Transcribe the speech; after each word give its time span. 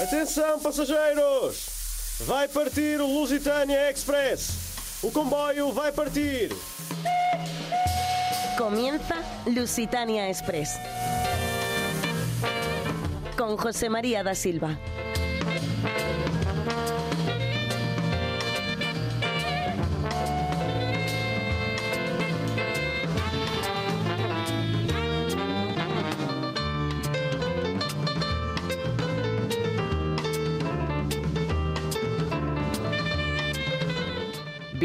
Atenção, 0.00 0.58
passageiros! 0.58 2.18
Vai 2.26 2.48
partir 2.48 3.00
o 3.00 3.06
Lusitânia 3.06 3.90
Express. 3.92 5.00
O 5.04 5.10
comboio 5.12 5.72
vai 5.72 5.92
partir. 5.92 6.50
Comienza 8.58 9.14
Lusitania 9.46 10.28
Express. 10.28 10.70
Con 13.36 13.56
José 13.56 13.88
María 13.88 14.24
da 14.24 14.34
Silva. 14.34 14.76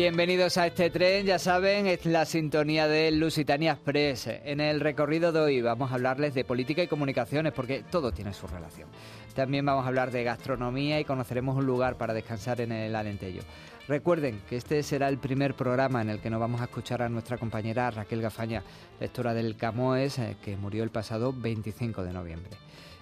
Bienvenidos 0.10 0.58
a 0.58 0.66
este 0.66 0.90
tren, 0.90 1.28
ya 1.28 1.38
saben, 1.38 1.86
es 1.86 2.04
la 2.08 2.26
sintonía 2.26 2.88
de 2.88 3.12
Lusitania 3.12 3.74
Express. 3.74 4.26
En 4.44 4.60
el 4.60 4.80
recorrido 4.80 5.32
de 5.32 5.40
hoy 5.40 5.62
vamos 5.62 5.92
a 5.92 5.94
hablarles 5.94 6.34
de 6.34 6.44
política 6.44 6.82
y 6.82 6.88
comunicaciones 6.88 7.54
porque 7.54 7.84
todo 7.84 8.12
tiene 8.12 8.34
su 8.34 8.48
relación. 8.48 8.90
También 9.36 9.68
vamos 9.68 9.86
a 9.86 9.90
hablar 9.90 10.10
de 10.10 10.24
gastronomía 10.24 11.00
y 11.00 11.06
conoceremos 11.06 11.56
un 11.56 11.68
lugar 11.68 11.96
para 11.96 12.16
descansar 12.16 12.60
en 12.60 12.72
el 12.72 12.96
Alentejo. 12.96 13.46
Recuerden 13.88 14.42
que 14.50 14.58
este 14.58 14.82
será 14.82 15.10
el 15.10 15.20
primer 15.20 15.54
programa 15.54 16.02
en 16.02 16.10
el 16.10 16.20
que 16.20 16.32
nos 16.32 16.40
vamos 16.40 16.62
a 16.62 16.64
escuchar 16.64 17.04
a 17.04 17.10
nuestra 17.10 17.38
compañera 17.38 17.92
Raquel 17.92 18.24
Gafaña, 18.24 18.64
lectora 19.00 19.36
del 19.36 19.58
Camoes, 19.58 20.18
eh, 20.18 20.38
que 20.44 20.58
murió 20.58 20.84
el 20.84 20.90
pasado 20.90 21.34
25 21.38 22.02
de 22.02 22.14
noviembre. 22.14 22.58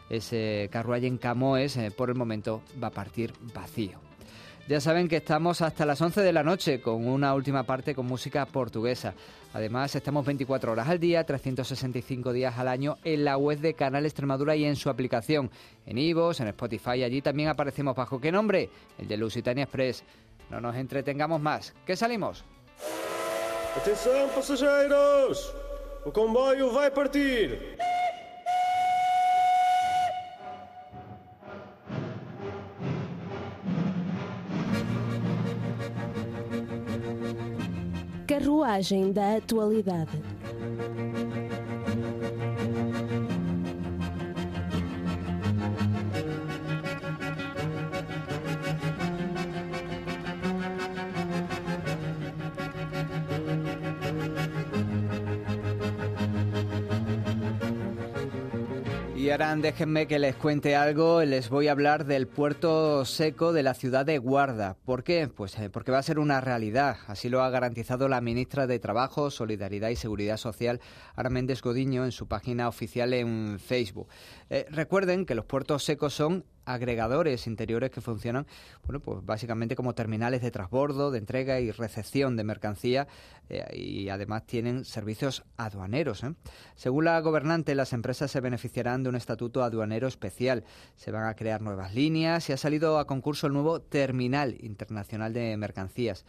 Ese 0.09 0.67
carruaje 0.73 1.07
en 1.07 1.17
Camoes, 1.17 1.77
eh, 1.77 1.89
por 1.89 2.09
el 2.09 2.15
momento, 2.15 2.63
va 2.83 2.89
a 2.89 2.91
partir 2.91 3.31
vacío. 3.53 4.06
Ya 4.67 4.81
saben 4.81 5.07
que 5.07 5.15
estamos 5.15 5.61
hasta 5.61 5.85
las 5.85 6.01
11 6.01 6.19
de 6.21 6.33
la 6.33 6.43
noche 6.43 6.81
con 6.81 7.07
una 7.07 7.33
última 7.33 7.63
parte 7.63 7.95
con 7.95 8.05
música 8.05 8.45
portuguesa. 8.45 9.13
Además, 9.53 9.95
estamos 9.95 10.25
24 10.25 10.73
horas 10.73 10.89
al 10.89 10.99
día, 10.99 11.23
365 11.23 12.33
días 12.33 12.57
al 12.57 12.67
año 12.67 12.97
en 13.05 13.23
la 13.23 13.37
web 13.37 13.59
de 13.59 13.75
Canal 13.75 14.05
Extremadura 14.05 14.57
y 14.57 14.65
en 14.65 14.75
su 14.75 14.89
aplicación, 14.89 15.49
en 15.85 15.97
Ivos, 15.97 16.41
en 16.41 16.49
Spotify. 16.49 17.03
Allí 17.03 17.21
también 17.21 17.47
aparecemos 17.47 17.95
bajo 17.95 18.19
qué 18.19 18.29
nombre? 18.29 18.69
El 18.97 19.07
de 19.07 19.15
Lusitania 19.15 19.63
Express. 19.63 20.03
No 20.49 20.59
nos 20.59 20.75
entretengamos 20.75 21.39
más. 21.39 21.73
¿Qué 21.85 21.95
salimos? 21.95 22.43
Atenção, 23.77 24.27
passageiros! 24.35 25.53
O 26.03 26.11
comboio 26.11 26.73
vai 26.73 26.91
partir. 26.91 27.77
Carruagem 38.67 39.13
da 39.13 39.37
Atualidade. 39.37 40.11
Y 59.27 59.29
ahora 59.29 59.53
déjenme 59.57 60.07
que 60.07 60.19
les 60.19 60.37
cuente 60.37 60.77
algo, 60.77 61.21
les 61.21 61.49
voy 61.49 61.67
a 61.67 61.73
hablar 61.73 62.05
del 62.05 62.27
puerto 62.29 63.03
seco 63.03 63.51
de 63.51 63.61
la 63.61 63.73
ciudad 63.73 64.05
de 64.05 64.19
Guarda. 64.19 64.77
¿Por 64.85 65.03
qué? 65.03 65.27
Pues 65.27 65.59
eh, 65.59 65.69
porque 65.69 65.91
va 65.91 65.97
a 65.97 66.03
ser 66.03 66.17
una 66.17 66.39
realidad, 66.39 66.95
así 67.07 67.27
lo 67.27 67.41
ha 67.41 67.49
garantizado 67.49 68.07
la 68.07 68.21
ministra 68.21 68.67
de 68.67 68.79
Trabajo, 68.79 69.29
Solidaridad 69.29 69.89
y 69.89 69.97
Seguridad 69.97 70.37
Social, 70.37 70.79
Ara 71.13 71.29
Méndez 71.29 71.61
Godiño, 71.61 72.05
en 72.05 72.13
su 72.13 72.29
página 72.29 72.69
oficial 72.69 73.13
en 73.13 73.59
Facebook. 73.59 74.07
Eh, 74.49 74.65
recuerden 74.69 75.25
que 75.25 75.35
los 75.35 75.43
puertos 75.43 75.83
secos 75.83 76.13
son 76.13 76.45
agregadores 76.67 77.47
interiores 77.47 77.89
que 77.89 78.01
funcionan, 78.01 78.45
bueno, 78.83 78.99
pues 78.99 79.25
básicamente 79.25 79.75
como 79.75 79.95
terminales 79.95 80.41
de 80.41 80.51
transbordo, 80.51 81.11
de 81.11 81.19
entrega 81.19 81.59
y 81.59 81.71
recepción 81.71 82.35
de 82.35 82.43
mercancía 82.43 83.07
eh, 83.49 83.65
y 83.75 84.09
además 84.09 84.45
tienen 84.45 84.85
servicios 84.85 85.43
aduaneros. 85.55 86.23
¿eh? 86.23 86.33
Según 86.75 87.05
la 87.05 87.19
gobernante, 87.21 87.73
las 87.73 87.93
empresas 87.93 88.29
se 88.29 88.41
beneficiarán 88.41 89.03
de 89.03 89.09
un 89.09 89.15
estatuto 89.15 89.63
aduanero 89.63 90.07
especial. 90.07 90.65
Se 90.95 91.11
van 91.11 91.25
a 91.25 91.35
crear 91.35 91.61
nuevas 91.61 91.95
líneas 91.95 92.49
y 92.49 92.53
ha 92.53 92.57
salido 92.57 92.99
a 92.99 93.07
concurso 93.07 93.47
el 93.47 93.53
nuevo 93.53 93.81
Terminal 93.81 94.57
Internacional 94.59 95.33
de 95.33 95.55
Mercancías. 95.57 96.25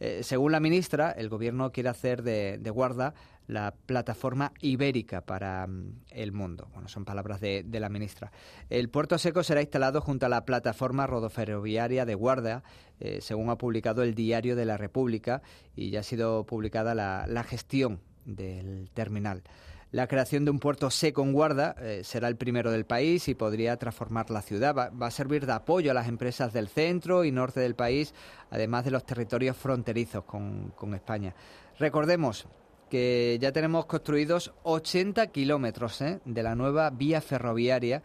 Eh, 0.00 0.22
según 0.22 0.52
la 0.52 0.60
ministra, 0.60 1.10
el 1.10 1.28
Gobierno 1.28 1.72
quiere 1.72 1.90
hacer 1.90 2.22
de, 2.22 2.70
Guarda 2.70 3.12
la 3.50 3.74
plataforma 3.74 4.52
ibérica 4.60 5.22
para 5.22 5.64
um, 5.66 5.92
el 6.10 6.32
mundo. 6.32 6.68
Bueno, 6.72 6.88
son 6.88 7.04
palabras 7.04 7.40
de, 7.40 7.64
la 7.72 7.88
ministra. 7.88 8.30
El 8.68 8.88
puerto 8.88 9.18
seco 9.18 9.42
será 9.42 9.60
instalado 9.60 10.00
junto 10.00 10.26
a 10.26 10.28
la 10.28 10.44
plataforma 10.44 11.06
rodoferroviaria 11.06 12.04
de 12.04 12.14
Guarda, 12.14 12.62
eh, 13.00 13.18
según 13.20 13.50
ha 13.50 13.58
publicado 13.58 14.02
el 14.02 14.14
Diario 14.14 14.54
de 14.54 14.64
la 14.64 14.76
República, 14.76 15.42
y 15.74 15.90
ya 15.90 16.00
ha 16.00 16.04
sido 16.04 16.44
publicada 16.44 16.94
la, 16.94 17.44
gestión 17.44 18.00
del 18.24 18.90
terminal. 18.94 19.42
La 19.90 20.06
creación 20.06 20.44
de 20.44 20.52
un 20.52 20.60
puerto 20.60 20.88
seco 20.88 21.22
en 21.22 21.32
Guarda 21.32 21.74
eh, 21.80 22.02
será 22.04 22.28
el 22.28 22.36
primero 22.36 22.70
del 22.70 22.86
país 22.86 23.26
y 23.26 23.34
podría 23.34 23.76
transformar 23.76 24.30
la 24.30 24.42
ciudad. 24.42 24.76
Va, 24.76 24.90
va, 24.90 25.08
a 25.08 25.10
servir 25.10 25.46
de 25.46 25.52
apoyo 25.52 25.90
a 25.90 25.94
las 25.94 26.06
empresas 26.06 26.52
del 26.52 26.68
centro 26.68 27.24
y 27.24 27.32
norte 27.32 27.58
del 27.58 27.74
país, 27.74 28.14
además 28.50 28.84
de 28.84 28.92
los 28.92 29.04
territorios 29.04 29.56
fronterizos 29.56 30.22
con, 30.24 30.72
con 30.76 30.94
España. 30.94 31.34
Recordemos 31.80 32.46
que 32.90 33.38
ya 33.40 33.52
tenemos 33.52 33.86
construidos 33.86 34.52
80 34.64 35.28
kilómetros 35.28 36.02
¿eh? 36.02 36.20
de 36.24 36.42
la 36.42 36.54
nueva 36.54 36.90
vía 36.90 37.20
ferroviaria 37.22 38.02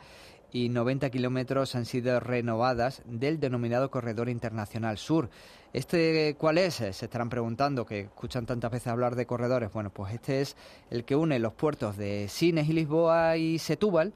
y 0.51 0.69
90 0.69 1.09
kilómetros 1.09 1.75
han 1.75 1.85
sido 1.85 2.17
renovadas 2.21 3.01
del 3.05 3.41
denominado 3.41 3.91
Corredor 3.91 4.29
Internacional 4.29 4.97
Sur. 4.97 5.29
¿Este 5.73 6.35
cuál 6.37 6.57
es? 6.59 6.75
Se 6.75 6.89
estarán 6.91 7.29
preguntando, 7.29 7.85
que 7.85 8.01
escuchan 8.01 8.45
tantas 8.45 8.71
veces 8.71 8.87
hablar 8.87 9.15
de 9.15 9.25
corredores. 9.25 9.73
Bueno, 9.73 9.89
pues 9.89 10.13
este 10.13 10.39
es 10.39 10.55
el 10.89 11.03
que 11.03 11.17
une 11.17 11.39
los 11.39 11.53
puertos 11.53 11.97
de 11.97 12.27
Sines 12.29 12.69
y 12.69 12.73
Lisboa 12.73 13.35
y 13.35 13.59
Setúbal, 13.59 14.13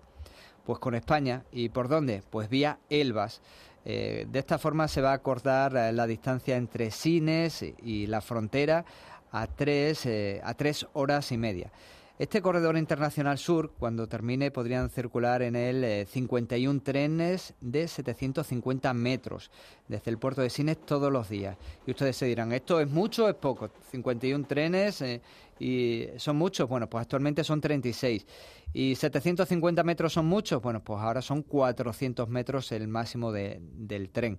pues 0.66 0.80
con 0.80 0.96
España. 0.96 1.44
¿Y 1.52 1.68
por 1.70 1.90
dónde? 1.90 2.24
Pues 2.30 2.48
vía 2.48 2.80
Elvas. 2.90 3.42
Eh, 3.84 4.26
de 4.30 4.40
esta 4.40 4.58
forma 4.58 4.88
se 4.88 5.02
va 5.02 5.12
a 5.12 5.16
acordar 5.16 5.76
eh, 5.76 5.92
la 5.92 6.06
distancia 6.06 6.56
entre 6.56 6.92
Sines 6.92 7.66
y 7.82 8.08
la 8.08 8.22
frontera 8.22 8.86
a 9.32 9.48
tres, 9.48 10.06
eh, 10.06 10.42
a 10.44 10.54
tres 10.54 10.88
horas 10.94 11.32
y 11.32 11.38
media. 11.38 11.72
Este 12.20 12.42
corredor 12.42 12.78
internacional 12.78 13.38
sur, 13.38 13.72
cuando 13.80 14.10
termine, 14.10 14.52
podrían 14.52 14.90
circular 14.90 15.42
en 15.42 15.56
él 15.56 15.86
eh, 15.86 16.06
51 16.06 16.82
trenes 16.82 17.54
de 17.62 17.88
750 17.88 18.94
metros 18.94 19.50
desde 19.88 20.12
el 20.12 20.18
puerto 20.18 20.42
de 20.42 20.50
Sines 20.50 20.86
todos 20.86 21.14
los 21.14 21.30
días. 21.30 21.56
Y 21.88 21.92
ustedes 21.92 22.18
se 22.18 22.26
dirán, 22.26 22.52
¿esto 22.52 22.82
es 22.82 22.90
mucho 22.90 23.24
o 23.24 23.30
es 23.30 23.36
poco? 23.36 23.70
51 23.92 24.46
trenes 24.48 25.02
eh, 25.02 25.22
y 25.60 26.08
son 26.18 26.36
muchos. 26.36 26.68
Bueno, 26.68 26.90
pues 26.90 27.04
actualmente 27.04 27.42
son 27.46 27.62
36. 27.62 28.28
¿Y 28.74 28.96
750 28.96 29.82
metros 29.86 30.12
son 30.12 30.26
muchos? 30.26 30.62
Bueno, 30.62 30.84
pues 30.84 31.00
ahora 31.00 31.22
son 31.22 31.42
400 31.42 32.28
metros 32.28 32.70
el 32.74 32.90
máximo 32.90 33.32
de, 33.32 33.62
del 33.62 34.10
tren. 34.10 34.38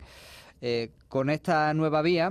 Eh, 0.60 0.90
con 1.08 1.30
esta 1.30 1.72
nueva 1.72 2.02
vía, 2.02 2.30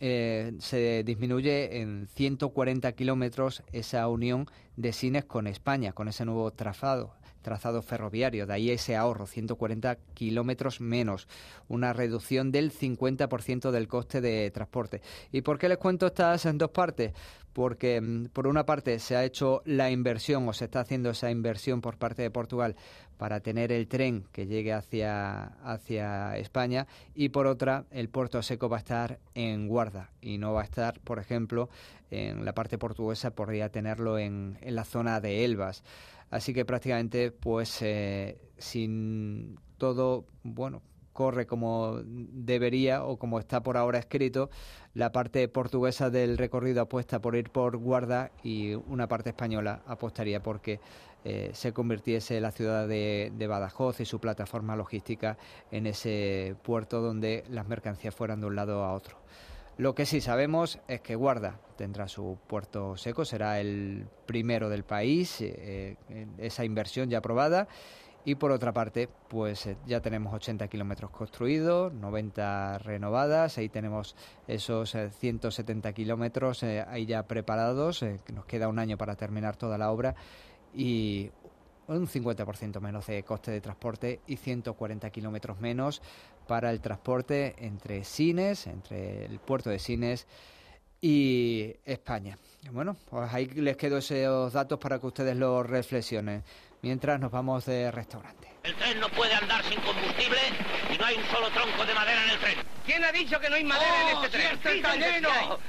eh, 0.00 0.52
se 0.58 1.02
disminuye 1.04 1.80
en 1.80 2.08
140 2.14 2.92
kilómetros 2.92 3.62
esa 3.72 4.06
unión 4.08 4.46
de 4.76 4.92
Sines 4.92 5.24
con 5.24 5.46
España, 5.46 5.92
con 5.92 6.08
ese 6.08 6.24
nuevo 6.24 6.50
trazado 6.52 7.17
trazado 7.48 7.80
ferroviario, 7.80 8.46
de 8.46 8.52
ahí 8.52 8.70
ese 8.70 8.94
ahorro, 8.94 9.26
140 9.26 9.96
kilómetros 10.12 10.82
menos, 10.82 11.28
una 11.66 11.94
reducción 11.94 12.52
del 12.52 12.70
50% 12.70 13.70
del 13.70 13.88
coste 13.88 14.20
de 14.20 14.50
transporte. 14.50 15.00
¿Y 15.32 15.40
por 15.40 15.58
qué 15.58 15.70
les 15.70 15.78
cuento 15.78 16.08
estas 16.08 16.44
en 16.44 16.58
dos 16.58 16.70
partes? 16.72 17.14
Porque 17.54 18.28
por 18.34 18.46
una 18.46 18.66
parte 18.66 18.98
se 18.98 19.16
ha 19.16 19.24
hecho 19.24 19.62
la 19.64 19.90
inversión 19.90 20.46
o 20.46 20.52
se 20.52 20.66
está 20.66 20.80
haciendo 20.80 21.08
esa 21.08 21.30
inversión 21.30 21.80
por 21.80 21.96
parte 21.96 22.20
de 22.20 22.30
Portugal 22.30 22.76
para 23.16 23.40
tener 23.40 23.72
el 23.72 23.88
tren 23.88 24.26
que 24.30 24.46
llegue 24.46 24.74
hacia, 24.74 25.44
hacia 25.64 26.36
España 26.36 26.86
y 27.14 27.30
por 27.30 27.46
otra 27.46 27.86
el 27.90 28.10
puerto 28.10 28.42
seco 28.42 28.68
va 28.68 28.76
a 28.76 28.80
estar 28.80 29.18
en 29.34 29.68
guarda 29.68 30.10
y 30.20 30.36
no 30.36 30.52
va 30.52 30.60
a 30.60 30.64
estar, 30.64 31.00
por 31.00 31.18
ejemplo, 31.18 31.70
en 32.10 32.44
la 32.44 32.52
parte 32.52 32.76
portuguesa, 32.76 33.30
podría 33.30 33.70
tenerlo 33.70 34.18
en, 34.18 34.58
en 34.60 34.74
la 34.74 34.84
zona 34.84 35.20
de 35.20 35.46
Elvas. 35.46 35.82
Así 36.30 36.52
que 36.52 36.64
prácticamente, 36.64 37.30
pues, 37.30 37.80
eh, 37.82 38.38
sin 38.58 39.58
todo, 39.78 40.26
bueno, 40.42 40.82
corre 41.18 41.48
como 41.48 42.00
debería 42.04 43.02
o 43.02 43.18
como 43.18 43.40
está 43.40 43.60
por 43.60 43.76
ahora 43.76 43.98
escrito, 43.98 44.50
la 44.94 45.10
parte 45.10 45.48
portuguesa 45.48 46.10
del 46.10 46.38
recorrido 46.38 46.82
apuesta 46.82 47.20
por 47.20 47.34
ir 47.34 47.50
por 47.50 47.76
Guarda 47.76 48.30
y 48.44 48.74
una 48.74 49.08
parte 49.08 49.30
española 49.30 49.82
apostaría 49.86 50.42
porque 50.42 50.78
eh, 51.24 51.50
se 51.54 51.72
convirtiese 51.72 52.40
la 52.40 52.52
ciudad 52.52 52.86
de, 52.86 53.46
Badajoz 53.48 54.00
y 54.00 54.04
su 54.04 54.20
plataforma 54.20 54.76
logística 54.76 55.36
en 55.72 55.88
ese 55.88 56.54
puerto 56.62 57.00
donde 57.00 57.42
las 57.50 57.66
mercancías 57.66 58.14
fueran 58.14 58.40
de 58.40 58.46
un 58.46 58.54
lado 58.54 58.84
a 58.84 58.92
otro. 58.94 59.16
Lo 59.78 59.94
que 59.94 60.06
sí 60.06 60.20
sabemos 60.20 60.80
es 60.88 61.00
que 61.02 61.14
Guarda 61.14 61.60
tendrá 61.76 62.08
su 62.08 62.36
puerto 62.48 62.96
seco, 62.96 63.24
será 63.24 63.60
el 63.60 64.08
primero 64.26 64.68
del 64.68 64.82
país, 64.82 65.40
eh, 65.40 65.96
esa 66.36 66.64
inversión 66.64 67.08
ya 67.08 67.18
aprobada. 67.18 67.68
Y 68.24 68.34
por 68.34 68.50
otra 68.50 68.72
parte, 68.72 69.08
pues 69.28 69.66
eh, 69.66 69.76
ya 69.86 70.00
tenemos 70.00 70.34
80 70.34 70.66
kilómetros 70.66 71.12
construidos, 71.12 71.92
90 71.92 72.78
renovadas, 72.78 73.56
ahí 73.56 73.68
tenemos 73.68 74.16
esos 74.48 74.96
170 75.20 75.92
kilómetros 75.92 76.64
ahí 76.64 77.06
ya 77.06 77.28
preparados, 77.28 78.00
que 78.00 78.32
nos 78.32 78.46
queda 78.46 78.66
un 78.66 78.80
año 78.80 78.98
para 78.98 79.14
terminar 79.14 79.56
toda 79.56 79.78
la 79.78 79.92
obra 79.92 80.16
y 80.74 81.30
un 81.88 82.06
50% 82.06 82.80
menos 82.80 83.06
de 83.06 83.22
coste 83.22 83.50
de 83.50 83.60
transporte 83.60 84.20
y 84.26 84.36
140 84.36 85.10
kilómetros 85.10 85.58
menos 85.60 86.02
para 86.46 86.70
el 86.70 86.80
transporte 86.80 87.54
entre 87.58 88.04
Sines, 88.04 88.66
entre 88.66 89.24
el 89.24 89.38
puerto 89.40 89.70
de 89.70 89.78
Sines 89.78 90.26
y 91.00 91.74
España. 91.84 92.38
Bueno, 92.72 92.96
pues 93.08 93.32
ahí 93.32 93.46
les 93.46 93.76
quedo 93.76 93.98
esos 93.98 94.52
datos 94.52 94.78
para 94.78 94.98
que 94.98 95.06
ustedes 95.06 95.36
los 95.36 95.66
reflexionen 95.66 96.44
mientras 96.82 97.18
nos 97.20 97.30
vamos 97.30 97.64
de 97.66 97.90
restaurante. 97.90 98.48
El 98.62 98.74
tren 98.74 99.00
no 99.00 99.08
puede 99.10 99.34
andar 99.34 99.64
sin 99.64 99.80
combustible 99.80 100.38
y 100.92 100.98
no 100.98 101.04
hay 101.04 101.16
un 101.16 101.24
solo 101.24 101.48
tronco 101.50 101.86
de 101.86 101.94
madera 101.94 102.24
en 102.24 102.30
el 102.30 102.38
tren. 102.38 102.58
¿Quién 102.84 103.04
ha 103.04 103.12
dicho 103.12 103.40
que 103.40 103.48
no 103.48 103.56
hay 103.56 103.64
madera 103.64 104.10
en 104.10 104.16
este 104.16 104.28
tren? 104.30 104.54
¡Este 104.54 104.76
está 104.76 104.96
lleno! 104.96 105.28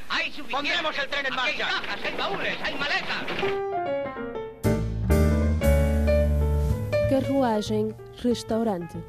Hay. 0.10 0.32
Pondremos 0.50 0.98
el 0.98 1.10
tren 1.10 1.26
en 1.26 1.36
marcha. 1.36 1.52
Hay 1.52 1.58
cajas, 1.58 2.00
hay 2.04 2.16
baúles, 2.16 2.58
hay 2.64 2.76
maletas. 2.76 3.69
Carruagem 7.10 7.92
Restaurante. 8.22 9.00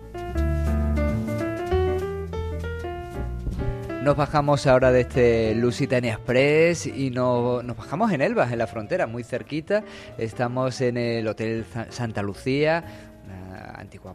Nos 4.03 4.17
bajamos 4.17 4.67
ahora 4.67 4.91
de 4.91 5.03
este 5.03 5.55
Lusitania 5.55 6.15
Express 6.15 6.87
y 6.87 7.11
nos 7.11 7.63
bajamos 7.77 8.11
en 8.13 8.23
Elvas, 8.23 8.51
en 8.51 8.59
la 8.59 8.67
frontera, 8.67 9.07
muy 9.07 9.23
cerquita. 9.23 9.85
Estamos 10.17 10.81
en 10.81 10.97
el 10.97 11.29
Hotel 11.29 11.67
Santa 11.91 12.23
Lucía, 12.23 13.10
antigua 13.81 14.15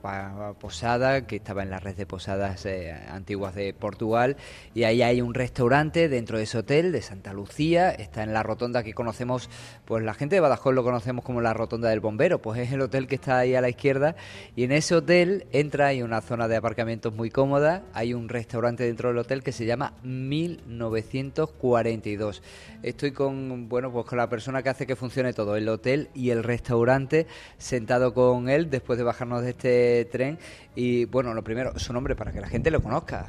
posada 0.59 1.27
que 1.27 1.37
estaba 1.37 1.63
en 1.63 1.69
la 1.69 1.79
red 1.79 1.95
de 1.95 2.05
posadas 2.05 2.65
eh, 2.65 2.93
antiguas 3.09 3.55
de 3.55 3.73
Portugal 3.73 4.35
y 4.73 4.83
ahí 4.83 5.01
hay 5.01 5.21
un 5.21 5.33
restaurante 5.33 6.09
dentro 6.09 6.37
de 6.37 6.43
ese 6.43 6.57
hotel 6.59 6.91
de 6.91 7.01
Santa 7.01 7.31
Lucía, 7.33 7.91
está 7.91 8.23
en 8.23 8.33
la 8.33 8.43
rotonda 8.43 8.83
que 8.83 8.93
conocemos, 8.93 9.49
pues 9.85 10.03
la 10.03 10.13
gente 10.13 10.35
de 10.35 10.41
Badajoz 10.41 10.73
lo 10.73 10.83
conocemos 10.83 11.23
como 11.25 11.41
la 11.41 11.53
rotonda 11.53 11.89
del 11.89 11.99
bombero, 11.99 12.41
pues 12.41 12.59
es 12.59 12.71
el 12.71 12.81
hotel 12.81 13.07
que 13.07 13.15
está 13.15 13.39
ahí 13.39 13.55
a 13.55 13.61
la 13.61 13.69
izquierda 13.69 14.15
y 14.55 14.63
en 14.63 14.71
ese 14.71 14.95
hotel 14.95 15.47
entra 15.51 15.87
hay 15.87 16.01
una 16.01 16.21
zona 16.21 16.47
de 16.47 16.55
aparcamientos 16.55 17.13
muy 17.13 17.29
cómoda, 17.29 17.83
hay 17.93 18.13
un 18.13 18.29
restaurante 18.29 18.83
dentro 18.83 19.09
del 19.09 19.17
hotel 19.17 19.43
que 19.43 19.51
se 19.51 19.65
llama 19.65 19.93
1942. 20.03 22.41
Estoy 22.83 23.11
con, 23.11 23.67
bueno, 23.67 23.91
pues 23.91 24.05
con 24.05 24.17
la 24.17 24.29
persona 24.29 24.63
que 24.63 24.69
hace 24.69 24.87
que 24.87 24.95
funcione 24.95 25.33
todo, 25.33 25.55
el 25.55 25.67
hotel 25.69 26.09
y 26.13 26.29
el 26.29 26.43
restaurante, 26.43 27.25
sentado 27.57 28.13
con 28.13 28.49
él 28.49 28.69
después 28.69 28.97
de 28.97 29.03
bajarnos 29.03 29.41
de 29.41 29.54
este 29.55 30.05
tren 30.11 30.37
y, 30.75 31.05
bueno, 31.05 31.33
lo 31.33 31.43
primero, 31.43 31.77
su 31.79 31.93
nombre 31.93 32.15
para 32.15 32.31
que 32.31 32.41
la 32.41 32.47
gente 32.47 32.69
lo 32.69 32.81
conozca. 32.81 33.27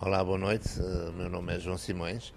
Olá, 0.00 0.22
boa 0.22 0.38
noite. 0.38 0.80
Uh, 0.80 1.12
meu 1.12 1.28
nome 1.28 1.54
é 1.54 1.60
João 1.60 1.76
Simões. 1.76 2.32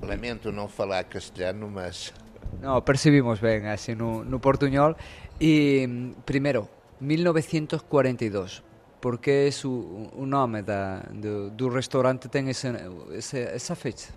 Lamento 0.00 0.50
não 0.50 0.68
falar 0.68 1.04
castelhano, 1.04 1.68
mas... 1.68 2.14
No, 2.62 2.80
percibimos 2.82 3.40
ben, 3.40 3.68
así 3.68 3.94
no, 3.94 4.24
no 4.24 4.40
portuñol. 4.40 4.96
E, 5.38 5.86
primeiro, 6.24 6.68
1942. 7.00 8.62
Por 9.00 9.18
que 9.20 9.50
o, 9.64 10.24
nome 10.24 10.62
da, 10.62 11.00
do, 11.12 11.50
do 11.50 11.68
restaurante 11.68 12.28
ten 12.30 12.48
esse, 12.48 12.72
esse, 13.12 13.38
essa 13.38 13.76
fecha? 13.76 14.08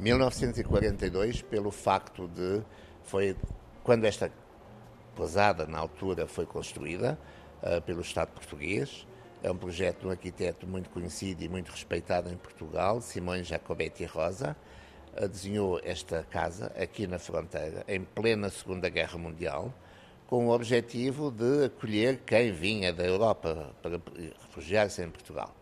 1942, 0.00 1.42
pelo 1.42 1.70
facto 1.70 2.26
de... 2.28 2.62
Foi 3.02 3.36
quando 3.82 4.06
esta 4.06 4.30
pousada, 5.14 5.66
na 5.66 5.78
altura, 5.78 6.26
foi 6.26 6.44
construída 6.46 7.18
uh, 7.62 7.80
pelo 7.82 8.00
Estado 8.00 8.30
português. 8.32 9.06
É 9.42 9.50
um 9.50 9.56
projeto 9.56 10.00
de 10.00 10.06
um 10.06 10.10
arquiteto 10.10 10.66
muito 10.66 10.90
conhecido 10.90 11.42
e 11.42 11.48
muito 11.48 11.70
respeitado 11.70 12.30
em 12.30 12.36
Portugal, 12.36 13.00
Simões 13.00 13.46
Jacobetti 13.46 14.04
Rosa. 14.04 14.56
Uh, 15.16 15.28
desenhou 15.28 15.80
esta 15.82 16.22
casa 16.24 16.72
aqui 16.76 17.06
na 17.06 17.18
fronteira, 17.18 17.84
em 17.88 18.02
plena 18.02 18.50
Segunda 18.50 18.88
Guerra 18.88 19.18
Mundial, 19.18 19.72
com 20.26 20.46
o 20.46 20.50
objetivo 20.50 21.30
de 21.30 21.66
acolher 21.66 22.20
quem 22.26 22.52
vinha 22.52 22.92
da 22.92 23.04
Europa 23.04 23.72
para 23.82 24.00
refugiar-se 24.42 25.02
em 25.02 25.10
Portugal. 25.10 25.54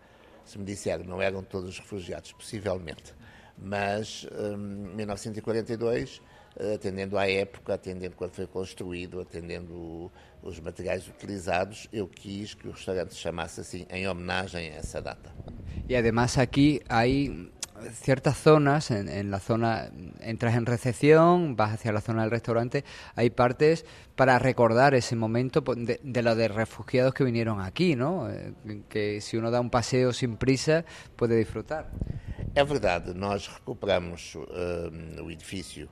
Se 0.45 0.59
me 0.59 0.65
disseram, 0.65 1.05
não 1.05 1.21
eram 1.21 1.43
todos 1.43 1.79
refugiados, 1.79 2.33
possivelmente. 2.33 3.15
Mas, 3.57 4.27
em 4.33 4.55
um, 4.55 4.95
1942, 4.97 6.21
atendendo 6.75 7.19
à 7.19 7.29
época, 7.29 7.75
atendendo 7.75 8.17
quando 8.17 8.33
foi 8.33 8.47
construído, 8.47 9.21
atendendo 9.21 10.11
os 10.43 10.59
materiais 10.61 11.07
utilizados, 11.09 11.89
eu 11.93 12.09
quis 12.09 12.55
que 12.55 12.69
o 12.69 12.73
restaurante 12.73 13.15
se 13.15 13.21
chamasse 13.21 13.61
assim, 13.61 13.87
em 13.91 14.07
homenagem 14.09 14.71
a 14.71 14.77
essa 14.77 15.01
data. 15.01 15.33
E 15.89 15.97
además 15.97 16.39
aqui 16.39 16.81
hay 16.89 17.51
ciertas 17.91 18.37
zonas, 18.37 18.91
en, 18.91 19.09
en, 19.09 19.31
la 19.31 19.41
zona, 19.41 19.91
entras 20.21 20.55
en 20.55 20.67
recepción, 20.67 21.57
vas 21.57 21.73
hacia 21.73 21.93
la 21.93 22.01
zona 22.01 22.23
del 22.23 22.31
restaurante, 22.31 22.85
hay 23.15 23.31
partes 23.31 23.85
para 24.15 24.39
recordar 24.39 24.95
ese 24.95 25.17
momento 25.17 25.61
de, 25.61 26.01
de 26.03 26.23
lo 26.23 26.35
de 26.37 26.49
refugiados 26.49 27.15
que 27.15 27.25
vinieron 27.25 27.61
aquí, 27.61 27.97
¿no? 27.97 28.31
Eh, 28.31 28.53
que 28.89 29.21
si 29.21 29.37
uno 29.37 29.51
da 29.51 29.61
un 29.61 29.71
paseo 29.71 30.13
sin 30.13 30.37
prisa 30.37 30.85
puede 31.17 31.37
disfrutar. 31.37 31.91
É 32.55 32.65
verdade, 32.65 33.15
nós 33.15 33.49
recuperamos 33.49 34.35
uh, 34.35 35.25
o 35.25 35.31
edifício 35.31 35.89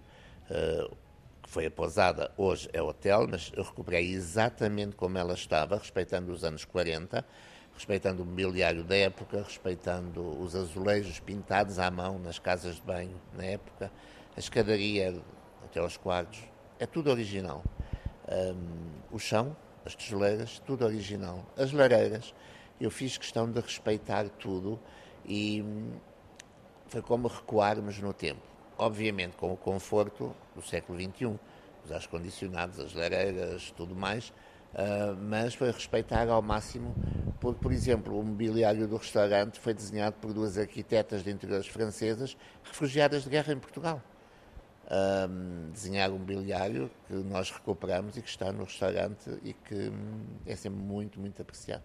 que 1.43 1.49
foi 1.49 1.67
a 1.67 1.71
pousada, 1.71 2.33
hoje 2.37 2.69
é 2.73 2.83
hotel, 2.83 3.27
mas 3.31 3.53
eu 3.55 3.63
recuperei 3.63 4.11
exatamente 4.11 4.97
como 4.97 5.17
ela 5.17 5.35
estava, 5.35 5.77
respeitando 5.77 6.33
os 6.33 6.43
anos 6.43 6.65
40, 6.65 7.25
respeitando 7.75 8.23
o 8.23 8.27
mobiliário 8.27 8.83
da 8.83 8.97
época, 8.97 9.43
respeitando 9.43 10.21
os 10.41 10.57
azulejos 10.57 11.21
pintados 11.21 11.79
à 11.79 11.91
mão 11.91 12.19
nas 12.19 12.39
casas 12.39 12.77
de 12.77 12.83
banho 12.83 13.17
na 13.37 13.45
época, 13.45 13.93
a 14.37 14.41
escadaria 14.41 15.23
até 15.65 15.79
aos 15.79 15.97
quadros, 15.97 16.43
é 16.79 16.87
tudo 16.87 17.11
original. 17.11 17.63
Um, 18.29 19.15
o 19.15 19.19
chão, 19.19 19.57
as 19.85 19.95
tijoleiras, 19.95 20.61
tudo 20.67 20.85
original. 20.85 21.45
As 21.57 21.73
lareiras, 21.73 22.35
eu 22.81 22.91
fiz 22.91 23.17
questão 23.17 23.51
de 23.51 23.61
respeitar 23.61 24.29
tudo 24.29 24.81
e 25.25 25.63
hum, 25.63 25.93
foi 26.89 27.03
como 27.03 27.29
recuarmos 27.29 27.99
no 27.99 28.13
tempo 28.13 28.50
obviamente 28.81 29.37
com 29.37 29.53
o 29.53 29.57
conforto 29.57 30.35
do 30.55 30.63
século 30.63 30.99
XXI, 30.99 31.39
os 31.85 31.93
ar-condicionados, 31.93 32.81
as 32.81 32.95
lareiras, 32.95 33.73
tudo 33.77 33.95
mais, 33.95 34.31
uh, 34.75 35.15
mas 35.21 35.55
foi 35.55 35.71
respeitar 35.71 36.29
ao 36.29 36.43
máximo, 36.43 36.95
porque, 37.41 37.61
por 37.61 37.73
exemplo, 37.73 38.19
o 38.19 38.25
mobiliário 38.25 38.89
do 38.89 38.97
restaurante 38.97 39.61
foi 39.61 39.75
desenhado 39.75 40.17
por 40.21 40.33
duas 40.33 40.59
arquitetas 40.59 41.23
de 41.23 41.31
interiores 41.31 41.67
francesas 41.67 42.37
refugiadas 42.65 43.25
de 43.25 43.31
guerra 43.31 43.53
em 43.53 43.59
Portugal. 43.59 44.03
Um, 44.93 45.71
desenhar 45.71 46.11
um 46.11 46.19
mobiliário 46.19 46.91
que 47.07 47.15
nós 47.15 47.49
recuperamos 47.49 48.17
e 48.17 48.23
que 48.23 48.29
está 48.29 48.51
no 48.51 48.65
restaurante 48.65 49.31
e 49.45 49.53
que 49.53 49.89
hum, 49.89 50.25
é 50.45 50.57
sempre 50.57 50.81
muito, 50.81 51.21
muito 51.21 51.41
apreciado. 51.41 51.85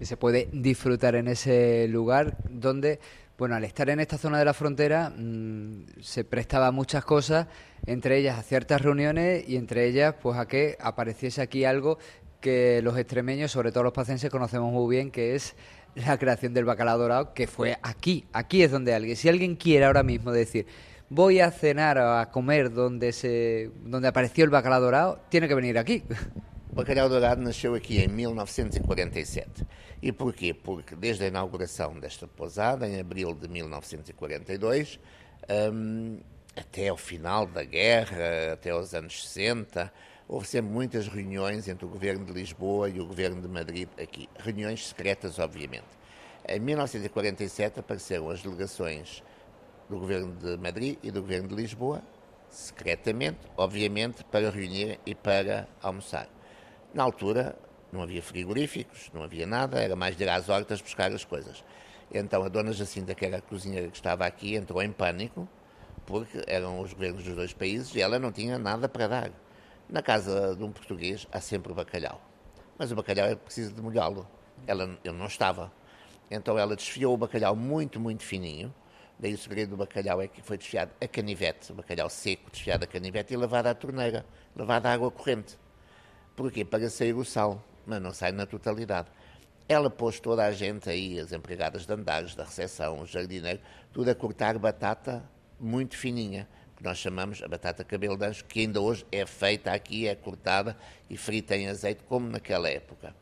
E 0.00 0.06
se 0.06 0.16
pode 0.16 0.46
disfrutar 0.46 1.12
nesse 1.22 1.86
lugar 1.88 2.34
onde 2.64 2.98
Bueno, 3.38 3.54
al 3.54 3.62
estar 3.62 3.88
en 3.88 4.00
esta 4.00 4.18
zona 4.18 4.40
de 4.40 4.44
la 4.44 4.52
frontera 4.52 5.12
mmm, 5.16 5.84
se 6.00 6.24
prestaba 6.24 6.72
muchas 6.72 7.04
cosas, 7.04 7.46
entre 7.86 8.18
ellas 8.18 8.36
a 8.36 8.42
ciertas 8.42 8.82
reuniones 8.82 9.48
y 9.48 9.54
entre 9.54 9.86
ellas 9.86 10.16
pues 10.20 10.36
a 10.36 10.48
que 10.48 10.76
apareciese 10.80 11.40
aquí 11.40 11.64
algo 11.64 11.98
que 12.40 12.82
los 12.82 12.98
extremeños, 12.98 13.52
sobre 13.52 13.70
todo 13.70 13.84
los 13.84 13.92
pacenses, 13.92 14.28
conocemos 14.28 14.72
muy 14.72 14.92
bien, 14.92 15.12
que 15.12 15.36
es 15.36 15.54
la 15.94 16.18
creación 16.18 16.52
del 16.52 16.64
bacalao 16.64 16.98
dorado, 16.98 17.32
que 17.32 17.46
fue 17.46 17.78
aquí. 17.80 18.26
Aquí 18.32 18.64
es 18.64 18.72
donde 18.72 18.92
alguien, 18.92 19.14
si 19.14 19.28
alguien 19.28 19.54
quiere 19.54 19.84
ahora 19.84 20.02
mismo 20.02 20.32
decir, 20.32 20.66
voy 21.08 21.38
a 21.38 21.52
cenar 21.52 21.96
o 21.98 22.18
a 22.18 22.32
comer 22.32 22.72
donde, 22.72 23.12
se, 23.12 23.70
donde 23.84 24.08
apareció 24.08 24.42
el 24.42 24.50
bacalao 24.50 24.80
dorado, 24.80 25.20
tiene 25.28 25.46
que 25.46 25.54
venir 25.54 25.78
aquí. 25.78 26.02
Bacalhau 26.78 27.08
Dourado 27.08 27.42
nasceu 27.42 27.74
aqui 27.74 27.98
em 27.98 28.08
1947. 28.08 29.66
E 30.00 30.12
porquê? 30.12 30.54
Porque 30.54 30.94
desde 30.94 31.24
a 31.24 31.26
inauguração 31.26 31.98
desta 31.98 32.26
pousada, 32.26 32.88
em 32.88 33.00
abril 33.00 33.34
de 33.34 33.48
1942, 33.48 35.00
um, 35.72 36.20
até 36.56 36.92
o 36.92 36.96
final 36.96 37.46
da 37.46 37.64
guerra, 37.64 38.52
até 38.52 38.74
os 38.74 38.94
anos 38.94 39.28
60, 39.28 39.92
houve 40.28 40.46
sempre 40.46 40.70
muitas 40.70 41.08
reuniões 41.08 41.66
entre 41.66 41.84
o 41.84 41.88
governo 41.88 42.24
de 42.24 42.32
Lisboa 42.32 42.88
e 42.88 43.00
o 43.00 43.06
governo 43.06 43.40
de 43.40 43.48
Madrid 43.48 43.88
aqui. 44.00 44.28
Reuniões 44.38 44.88
secretas, 44.88 45.38
obviamente. 45.38 45.86
Em 46.48 46.60
1947 46.60 47.80
apareceram 47.80 48.30
as 48.30 48.42
delegações 48.42 49.22
do 49.88 49.98
governo 49.98 50.32
de 50.34 50.56
Madrid 50.56 50.96
e 51.02 51.10
do 51.10 51.20
governo 51.22 51.48
de 51.48 51.54
Lisboa 51.54 52.02
secretamente, 52.48 53.40
obviamente, 53.56 54.24
para 54.24 54.50
reunir 54.50 54.98
e 55.04 55.14
para 55.14 55.68
almoçar. 55.82 56.28
Na 56.94 57.02
altura, 57.02 57.56
não 57.92 58.02
havia 58.02 58.22
frigoríficos, 58.22 59.10
não 59.12 59.22
havia 59.22 59.46
nada, 59.46 59.80
era 59.80 59.96
mais 59.96 60.16
de 60.16 60.24
ir 60.24 60.28
às 60.28 60.48
hortas 60.48 60.80
buscar 60.80 61.12
as 61.12 61.24
coisas. 61.24 61.64
Então 62.12 62.42
a 62.42 62.48
dona 62.48 62.72
Jacinta, 62.72 63.14
que 63.14 63.24
era 63.24 63.38
a 63.38 63.40
cozinheira 63.40 63.88
que 63.88 63.96
estava 63.96 64.26
aqui, 64.26 64.54
entrou 64.54 64.82
em 64.82 64.90
pânico, 64.90 65.48
porque 66.06 66.42
eram 66.46 66.80
os 66.80 66.92
governos 66.92 67.22
dos 67.22 67.34
dois 67.34 67.52
países 67.52 67.94
e 67.94 68.00
ela 68.00 68.18
não 68.18 68.32
tinha 68.32 68.58
nada 68.58 68.88
para 68.88 69.06
dar. 69.06 69.30
Na 69.88 70.02
casa 70.02 70.54
de 70.56 70.62
um 70.62 70.72
português 70.72 71.26
há 71.32 71.40
sempre 71.40 71.72
bacalhau, 71.72 72.20
mas 72.78 72.92
o 72.92 72.96
bacalhau 72.96 73.26
é 73.26 73.34
preciso 73.34 73.74
de 73.74 73.80
molhá-lo. 73.80 74.26
Ela, 74.66 74.98
ele 75.04 75.16
não 75.16 75.26
estava. 75.26 75.72
Então 76.30 76.58
ela 76.58 76.76
desfiou 76.76 77.14
o 77.14 77.16
bacalhau 77.16 77.56
muito, 77.56 77.98
muito 77.98 78.22
fininho. 78.22 78.74
Daí 79.18 79.34
o 79.34 79.38
segredo 79.38 79.70
do 79.70 79.76
bacalhau 79.76 80.22
é 80.22 80.28
que 80.28 80.40
foi 80.40 80.56
desfiado 80.56 80.92
a 81.00 81.08
canivete, 81.08 81.72
o 81.72 81.74
bacalhau 81.74 82.08
seco, 82.08 82.50
desfiado 82.50 82.84
a 82.84 82.86
canivete 82.86 83.34
e 83.34 83.36
lavado 83.36 83.68
à 83.68 83.74
torneira, 83.74 84.24
lavado 84.54 84.86
à 84.86 84.92
água 84.92 85.10
corrente. 85.10 85.58
Porquê? 86.36 86.64
Para 86.64 86.88
sair 86.88 87.14
o 87.14 87.24
sal, 87.24 87.60
mas 87.88 88.02
não 88.02 88.12
sai 88.12 88.32
na 88.32 88.44
totalidade. 88.44 89.08
Ela 89.66 89.88
pôs 89.90 90.20
toda 90.20 90.44
a 90.44 90.52
gente 90.52 90.88
aí, 90.88 91.18
as 91.18 91.32
empregadas 91.32 91.86
de 91.86 91.92
andares, 91.92 92.34
da 92.34 92.44
recepção, 92.44 93.00
o 93.00 93.06
jardineiro, 93.06 93.60
tudo 93.92 94.10
a 94.10 94.14
cortar 94.14 94.58
batata 94.58 95.24
muito 95.58 95.96
fininha, 95.96 96.46
que 96.76 96.84
nós 96.84 96.98
chamamos 96.98 97.42
a 97.42 97.48
batata 97.48 97.82
cabelo 97.82 98.16
de 98.16 98.26
anjo, 98.26 98.44
que 98.44 98.60
ainda 98.60 98.80
hoje 98.80 99.04
é 99.10 99.26
feita 99.26 99.72
aqui, 99.72 100.06
é 100.06 100.14
cortada 100.14 100.76
e 101.10 101.16
frita 101.16 101.56
em 101.56 101.68
azeite, 101.68 102.02
como 102.04 102.28
naquela 102.28 102.68
época. 102.68 103.14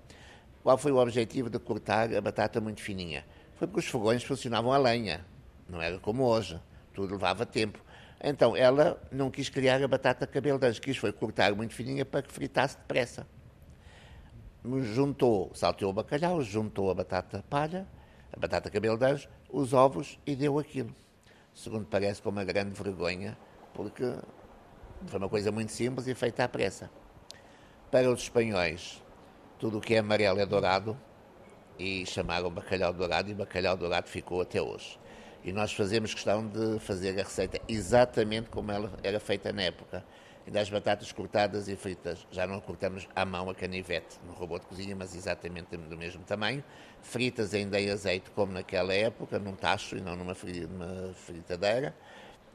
Qual 0.63 0.77
foi 0.77 0.93
o 0.93 0.97
objetivo 0.97 1.49
de 1.49 1.59
cortar 1.59 2.13
a 2.15 2.21
batata 2.21 2.61
muito 2.61 2.83
fininha? 2.83 3.25
Foi 3.55 3.67
porque 3.67 3.81
os 3.81 3.87
fogões 3.87 4.23
funcionavam 4.23 4.73
a 4.73 4.79
lenha, 4.79 5.25
não 5.69 5.81
era 5.81 5.99
como 5.99 6.25
hoje, 6.25 6.61
tudo 6.93 7.15
levava 7.15 7.47
tempo. 7.47 7.79
Então 8.23 8.57
ela 8.57 9.01
não 9.11 9.31
quis 9.31 9.49
criar 9.49 9.83
a 9.83 9.89
batata 9.89 10.27
cabelo 10.27 10.59
de 10.59 10.67
anjo, 10.67 10.81
quis 10.81 10.97
foi 10.97 11.13
cortar 11.13 11.55
muito 11.55 11.73
fininha 11.73 12.05
para 12.05 12.23
que 12.23 12.33
fritasse 12.33 12.77
depressa. 12.77 13.27
Juntou, 14.83 15.53
salteou 15.55 15.91
o 15.91 15.95
bacalhau, 15.95 16.43
juntou 16.43 16.91
a 16.91 16.95
batata 16.95 17.45
palha, 17.49 17.87
a 18.33 18.39
batata 18.39 18.69
cabelo 18.69 18.99
de 18.99 19.05
anjo, 19.05 19.29
os 19.49 19.73
ovos 19.73 20.19
e 20.27 20.35
deu 20.35 20.59
aquilo. 20.59 20.93
Segundo 21.55 21.87
parece 21.87 22.21
com 22.21 22.31
uma 22.31 22.45
grande 22.45 22.71
vergonha, 22.71 23.39
porque 23.73 24.05
foi 25.07 25.19
uma 25.19 25.29
coisa 25.29 25.53
muito 25.53 25.71
simples 25.71 26.09
e 26.09 26.15
feita 26.15 26.45
à 26.45 26.49
pressa. 26.49 26.91
Para 27.91 28.11
os 28.11 28.23
espanhóis, 28.23 29.03
tudo 29.59 29.79
o 29.79 29.81
que 29.81 29.95
é 29.95 29.99
amarelo 29.99 30.41
é 30.41 30.47
dourado 30.47 30.99
e 31.79 32.05
chamaram 32.05 32.51
bacalhau 32.51 32.93
dourado 32.93 33.31
e 33.31 33.35
bacalhau 33.35 33.77
dourado 33.77 34.09
ficou 34.09 34.41
até 34.41 34.61
hoje. 34.61 34.99
E 35.45 35.53
nós 35.53 35.73
fazemos 35.73 36.13
questão 36.13 36.45
de 36.47 36.81
fazer 36.81 37.11
a 37.21 37.23
receita 37.23 37.61
exatamente 37.69 38.51
como 38.51 38.73
ela 38.73 38.93
era 39.03 39.21
feita 39.21 39.53
na 39.53 39.63
época. 39.63 40.05
E 40.47 40.51
das 40.51 40.71
batatas 40.71 41.11
cortadas 41.11 41.67
e 41.67 41.75
fritas, 41.75 42.25
já 42.31 42.47
não 42.47 42.61
cortamos 42.61 43.09
à 43.17 43.25
mão 43.25 43.51
a 43.51 43.55
canivete 43.55 44.17
no 44.25 44.33
robô 44.33 44.61
de 44.61 44.67
cozinha, 44.67 44.95
mas 44.95 45.13
exatamente 45.17 45.77
do 45.77 45.97
mesmo 45.97 46.23
tamanho. 46.23 46.63
Fritas 47.03 47.53
ainda 47.53 47.81
em 47.81 47.91
azeite, 47.91 48.31
como 48.31 48.53
naquela 48.53 48.95
época, 48.95 49.41
num 49.41 49.57
tacho 49.57 49.97
e 49.97 50.01
não 50.01 50.15
numa 50.15 50.37
fritadeira. 51.15 51.93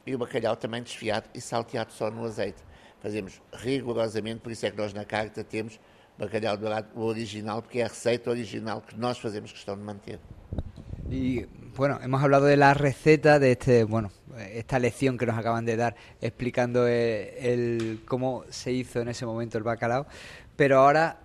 E 0.05 0.15
o 0.15 0.17
bacalhau 0.17 0.55
também 0.55 0.81
desfiado 0.81 1.29
e 1.33 1.41
salteado 1.41 1.91
só 1.91 2.09
no 2.09 2.23
azeite. 2.23 2.63
Fazemos 3.01 3.41
rigorosamente, 3.51 4.39
por 4.39 4.53
isso 4.53 4.65
é 4.65 4.71
que 4.71 4.77
nós 4.77 4.93
na 4.93 5.03
carta 5.03 5.43
temos 5.43 5.77
bacalhau 6.17 6.55
dourado, 6.55 6.87
o 6.95 7.01
original, 7.03 7.61
porque 7.61 7.79
é 7.79 7.83
a 7.83 7.87
receita 7.87 8.29
original 8.29 8.81
que 8.81 8.97
nós 8.97 9.17
fazemos 9.17 9.51
questão 9.51 9.75
de 9.75 9.83
manter. 9.83 10.19
Y 11.11 11.45
bueno, 11.75 11.99
hemos 12.01 12.23
hablado 12.23 12.45
de 12.45 12.55
la 12.55 12.73
receta, 12.73 13.37
de 13.37 13.51
este, 13.51 13.83
bueno, 13.83 14.11
esta 14.53 14.79
lección 14.79 15.17
que 15.17 15.25
nos 15.25 15.37
acaban 15.37 15.65
de 15.65 15.75
dar 15.75 15.95
explicando 16.21 16.87
el, 16.87 17.29
el 17.37 18.01
cómo 18.07 18.45
se 18.49 18.71
hizo 18.71 19.01
en 19.01 19.09
ese 19.09 19.25
momento 19.25 19.57
el 19.57 19.65
bacalao, 19.65 20.07
pero 20.55 20.79
ahora 20.79 21.19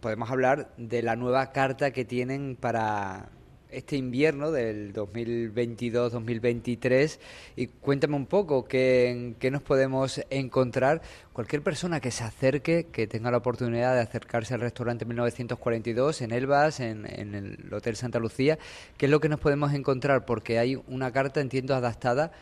podemos 0.00 0.30
hablar 0.30 0.72
de 0.76 1.02
la 1.02 1.16
nueva 1.16 1.50
carta 1.50 1.90
que 1.90 2.04
tienen 2.04 2.54
para 2.54 3.30
este 3.74 3.96
invierno 3.96 4.50
del 4.50 4.92
2022-2023 4.94 7.18
y 7.56 7.66
cuéntame 7.66 8.16
un 8.16 8.26
poco 8.26 8.64
qué, 8.64 9.34
qué, 9.38 9.50
nos 9.50 9.62
podemos 9.62 10.20
encontrar. 10.30 11.02
Cualquier 11.32 11.62
persona 11.62 12.00
que 12.00 12.10
se 12.10 12.24
acerque, 12.24 12.86
que 12.92 13.06
tenga 13.06 13.30
la 13.30 13.38
oportunidad 13.38 13.94
de 13.94 14.00
acercarse 14.00 14.54
al 14.54 14.60
restaurante 14.60 15.04
1942 15.04 16.22
en 16.22 16.32
Elvas, 16.32 16.80
en, 16.80 17.06
en 17.06 17.34
el 17.34 17.72
Hotel 17.72 17.96
Santa 17.96 18.18
Lucía, 18.18 18.58
¿qué 18.96 19.06
es 19.06 19.10
lo 19.10 19.20
que 19.20 19.28
nos 19.28 19.40
podemos 19.40 19.72
encontrar? 19.74 20.24
Porque 20.24 20.58
hay 20.58 20.80
una 20.88 21.12
carta, 21.12 21.40
entiendo, 21.40 21.74
adaptada 21.74 22.32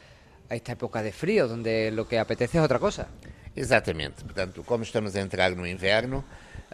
a 0.49 0.55
esta 0.55 0.73
época 0.73 1.03
de 1.03 1.13
frío, 1.13 1.49
donde 1.49 1.91
lo 1.91 2.07
que 2.07 2.19
apetece 2.19 2.59
es 2.59 2.65
otra 2.65 2.79
cosa. 2.79 3.09
Exatamente. 3.57 4.23
Portanto, 4.23 4.63
como 4.63 4.85
estamos 4.85 5.15
a 5.15 5.21
entrar 5.21 5.57
no 5.57 5.67
inverno, 5.67 6.25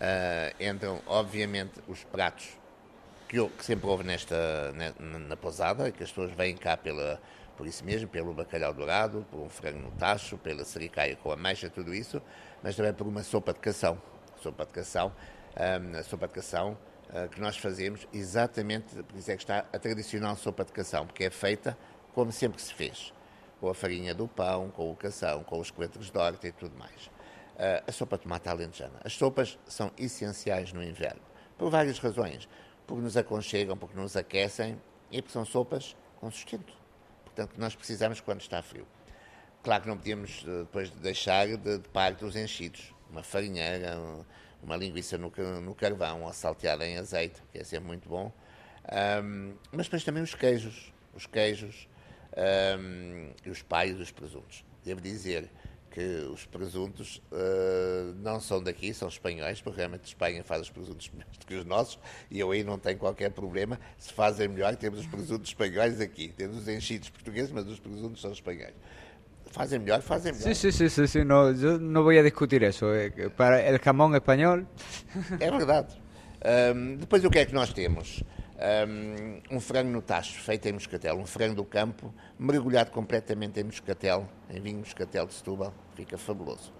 uh, 0.00 0.50
entram, 0.58 0.98
obviamente, 1.06 1.80
os 1.88 2.04
pratos 2.04 2.58
que, 3.28 3.46
que 3.50 3.64
sempre 3.64 3.86
houve 3.86 4.04
nesta, 4.04 4.72
na, 4.72 5.18
na 5.18 5.36
pousada, 5.36 5.92
que 5.92 6.02
as 6.02 6.08
pessoas 6.08 6.32
vêm 6.32 6.56
cá 6.56 6.76
pela, 6.76 7.20
por 7.56 7.66
isso 7.66 7.84
mesmo, 7.84 8.08
pelo 8.08 8.32
bacalhau 8.32 8.72
dourado, 8.72 9.26
por 9.30 9.40
um 9.40 9.48
frango 9.48 9.78
no 9.78 9.90
tacho, 9.92 10.38
pela 10.38 10.64
sericaia 10.64 11.14
com 11.16 11.30
ameixa, 11.30 11.68
tudo 11.68 11.94
isso, 11.94 12.22
mas 12.62 12.74
também 12.74 12.94
por 12.94 13.06
uma 13.06 13.22
sopa 13.22 13.52
de 13.52 13.60
cação. 13.60 14.00
Sopa 14.42 14.64
de 14.64 14.72
cação, 14.72 15.12
um, 15.56 15.98
a 15.98 16.02
sopa 16.02 16.26
de 16.26 16.34
cação 16.34 16.78
uh, 17.10 17.28
que 17.28 17.40
nós 17.40 17.58
fazemos 17.58 18.08
exatamente, 18.12 18.94
por 19.02 19.18
isso 19.18 19.30
é 19.30 19.36
que 19.36 19.42
está 19.42 19.58
a 19.72 19.78
tradicional 19.78 20.34
sopa 20.36 20.64
de 20.64 20.72
cação, 20.72 21.06
porque 21.06 21.24
é 21.24 21.30
feita 21.30 21.76
como 22.14 22.32
sempre 22.32 22.62
se 22.62 22.72
fez, 22.72 23.12
com 23.60 23.68
a 23.68 23.74
farinha 23.74 24.14
do 24.14 24.26
pão, 24.26 24.70
com 24.70 24.90
o 24.90 24.96
cação, 24.96 25.42
com 25.42 25.58
os 25.58 25.70
coentros 25.70 26.10
de 26.10 26.18
horta 26.18 26.48
e 26.48 26.52
tudo 26.52 26.76
mais. 26.78 27.06
Uh, 27.56 27.82
a 27.88 27.92
sopa 27.92 28.16
de 28.16 28.22
tomate 28.22 28.48
alentejana. 28.48 29.00
As 29.04 29.12
sopas 29.12 29.58
são 29.66 29.90
essenciais 29.98 30.72
no 30.72 30.82
inverno, 30.82 31.20
por 31.58 31.68
várias 31.68 31.98
razões 31.98 32.48
porque 32.88 33.02
nos 33.02 33.16
aconchegam, 33.18 33.76
porque 33.76 33.94
nos 33.94 34.16
aquecem 34.16 34.80
e 35.12 35.20
porque 35.20 35.34
são 35.34 35.44
sopas 35.44 35.94
com 36.16 36.30
sustento. 36.30 36.72
Portanto, 37.22 37.52
nós 37.58 37.76
precisamos 37.76 38.18
quando 38.20 38.40
está 38.40 38.62
frio. 38.62 38.86
Claro 39.62 39.82
que 39.82 39.88
não 39.88 39.96
podíamos 39.98 40.42
eh, 40.48 40.60
depois 40.60 40.90
deixar 40.90 41.46
de, 41.46 41.78
de 41.78 41.88
parte 41.90 42.24
os 42.24 42.34
enchidos. 42.34 42.94
Uma 43.10 43.22
farinheira, 43.22 43.96
uma 44.62 44.76
linguiça 44.76 45.18
no, 45.18 45.30
no 45.60 45.74
carvão 45.74 46.22
ou 46.22 46.32
salteada 46.32 46.86
em 46.86 46.96
azeite, 46.96 47.42
que 47.52 47.58
é 47.58 47.64
sempre 47.64 47.86
muito 47.86 48.08
bom. 48.08 48.32
Um, 49.22 49.54
mas 49.70 49.86
depois 49.86 50.02
também 50.02 50.22
os 50.22 50.34
queijos. 50.34 50.92
Os 51.14 51.26
queijos 51.26 51.88
um, 52.78 53.30
e 53.44 53.50
os 53.50 53.62
paios 53.62 53.98
e 53.98 54.02
os 54.02 54.10
presuntos. 54.10 54.64
Devo 54.82 55.00
dizer 55.00 55.50
que 55.90 56.00
os 56.32 56.44
presuntos 56.46 57.22
uh, 57.32 58.14
não 58.22 58.40
são 58.40 58.62
daqui, 58.62 58.92
são 58.94 59.08
espanhóis, 59.08 59.60
porque 59.60 59.78
realmente 59.78 60.04
Espanha 60.06 60.42
faz 60.44 60.62
os 60.62 60.70
presuntos 60.70 61.10
melhores 61.12 61.36
do 61.38 61.46
que 61.46 61.54
os 61.54 61.64
nossos, 61.64 61.98
e 62.30 62.38
eu 62.38 62.50
aí 62.50 62.62
não 62.62 62.78
tenho 62.78 62.98
qualquer 62.98 63.30
problema. 63.30 63.78
Se 63.98 64.12
fazem 64.12 64.48
melhor, 64.48 64.76
temos 64.76 65.00
os 65.00 65.06
presuntos 65.06 65.50
espanhóis 65.50 66.00
aqui. 66.00 66.28
Temos 66.36 66.58
os 66.58 66.68
enchidos 66.68 67.08
portugueses, 67.10 67.50
mas 67.50 67.66
os 67.66 67.78
presuntos 67.78 68.20
são 68.20 68.32
espanhóis. 68.32 68.74
Fazem 69.50 69.78
melhor, 69.78 70.02
fazem 70.02 70.32
melhor. 70.32 70.54
Sí, 70.54 70.72
sí, 70.72 70.88
sí, 70.88 71.06
sí, 71.08 71.24
no, 71.24 71.52
yo 71.52 71.78
no 71.78 72.02
voy 72.02 72.18
a 72.18 72.22
discutir 72.22 72.62
eso. 72.62 72.94
Eh, 72.94 73.30
para 73.30 73.66
el 73.66 73.78
jamón 73.78 74.14
español. 74.14 74.66
É 75.40 75.50
verdade. 75.50 75.96
Um, 76.44 76.96
depois 76.96 77.24
o 77.24 77.30
que 77.30 77.38
é 77.38 77.46
que 77.46 77.54
nós 77.54 77.72
temos? 77.72 78.22
Um, 78.58 79.56
um 79.56 79.60
frango 79.60 79.88
no 79.88 80.02
tacho, 80.02 80.40
feito 80.40 80.66
em 80.66 80.72
moscatel, 80.72 81.16
um 81.16 81.24
frango 81.24 81.54
do 81.54 81.64
campo, 81.64 82.12
mergulhado 82.36 82.90
completamente 82.90 83.60
em 83.60 83.62
moscatel, 83.62 84.28
em 84.50 84.60
vinho 84.60 84.78
moscatel 84.78 85.26
de 85.26 85.34
Setúbal, 85.34 85.72
fica 85.94 86.18
fabuloso. 86.18 86.72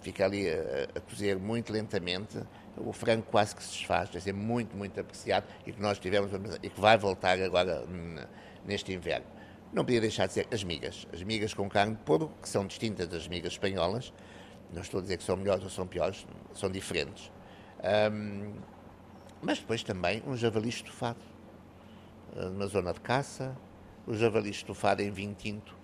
Fica 0.00 0.24
ali 0.26 0.48
a, 0.48 0.84
a 0.94 1.00
cozer 1.00 1.36
muito 1.36 1.72
lentamente, 1.72 2.38
o 2.76 2.92
frango 2.92 3.24
quase 3.24 3.56
que 3.56 3.64
se 3.64 3.70
desfaz, 3.70 4.10
vai 4.10 4.20
ser 4.20 4.32
muito, 4.32 4.76
muito 4.76 5.00
apreciado 5.00 5.44
e 5.66 5.72
que 5.72 5.80
nós 5.82 5.98
tivemos 5.98 6.30
e 6.62 6.70
que 6.70 6.80
vai 6.80 6.96
voltar 6.96 7.40
agora 7.40 7.84
neste 8.64 8.92
inverno. 8.92 9.26
Não 9.72 9.84
podia 9.84 10.00
deixar 10.00 10.28
de 10.28 10.34
ser 10.34 10.46
as 10.52 10.62
migas, 10.62 11.04
as 11.12 11.22
migas 11.24 11.52
com 11.52 11.68
carne 11.68 11.96
de 11.96 12.02
porco, 12.02 12.32
que 12.40 12.48
são 12.48 12.64
distintas 12.64 13.08
das 13.08 13.26
migas 13.26 13.54
espanholas, 13.54 14.12
não 14.72 14.82
estou 14.82 15.00
a 15.00 15.02
dizer 15.02 15.16
que 15.16 15.24
são 15.24 15.36
melhores 15.36 15.64
ou 15.64 15.70
são 15.70 15.84
piores, 15.84 16.24
são 16.54 16.70
diferentes. 16.70 17.32
Um, 18.12 18.54
mas 19.44 19.58
depois 19.58 19.82
também 19.82 20.22
um 20.26 20.36
javali 20.36 20.68
estufado, 20.68 21.20
numa 22.34 22.66
zona 22.66 22.92
de 22.92 23.00
caça, 23.00 23.56
o 24.06 24.14
javali 24.14 24.50
estufado 24.50 25.02
em 25.02 25.10
vinho 25.10 25.34
tinto, 25.34 25.76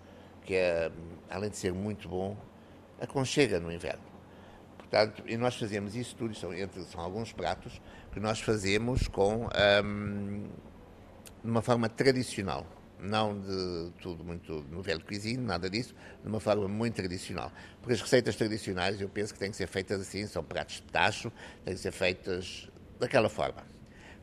que 0.44 0.54
é, 0.54 0.90
além 1.28 1.50
de 1.50 1.56
ser 1.56 1.72
muito 1.72 2.08
bom, 2.08 2.36
aconchega 3.00 3.60
no 3.60 3.70
inverno. 3.70 4.02
Portanto, 4.78 5.22
e 5.26 5.36
nós 5.36 5.54
fazemos 5.56 5.94
isso 5.94 6.16
tudo, 6.16 6.34
são, 6.34 6.52
entre, 6.52 6.82
são 6.84 7.00
alguns 7.00 7.32
pratos 7.32 7.80
que 8.12 8.18
nós 8.18 8.40
fazemos 8.40 9.06
com 9.06 9.46
um, 9.84 10.42
de 11.44 11.50
uma 11.50 11.62
forma 11.62 11.88
tradicional, 11.88 12.66
não 12.98 13.38
de 13.38 13.92
tudo 14.00 14.24
muito 14.24 14.64
no 14.70 14.82
velho 14.82 15.02
cuisine, 15.04 15.42
nada 15.42 15.70
disso, 15.70 15.94
de 16.22 16.28
uma 16.28 16.40
forma 16.40 16.66
muito 16.66 16.94
tradicional. 16.94 17.52
Porque 17.80 17.94
as 17.94 18.00
receitas 18.00 18.34
tradicionais 18.36 19.00
eu 19.00 19.08
penso 19.08 19.32
que 19.32 19.38
têm 19.38 19.50
que 19.50 19.56
ser 19.56 19.68
feitas 19.68 20.00
assim, 20.00 20.26
são 20.26 20.42
pratos 20.42 20.76
de 20.76 20.82
tacho, 20.82 21.30
têm 21.64 21.74
que 21.74 21.80
ser 21.80 21.92
feitas 21.92 22.69
daquela 23.00 23.28
forma. 23.28 23.64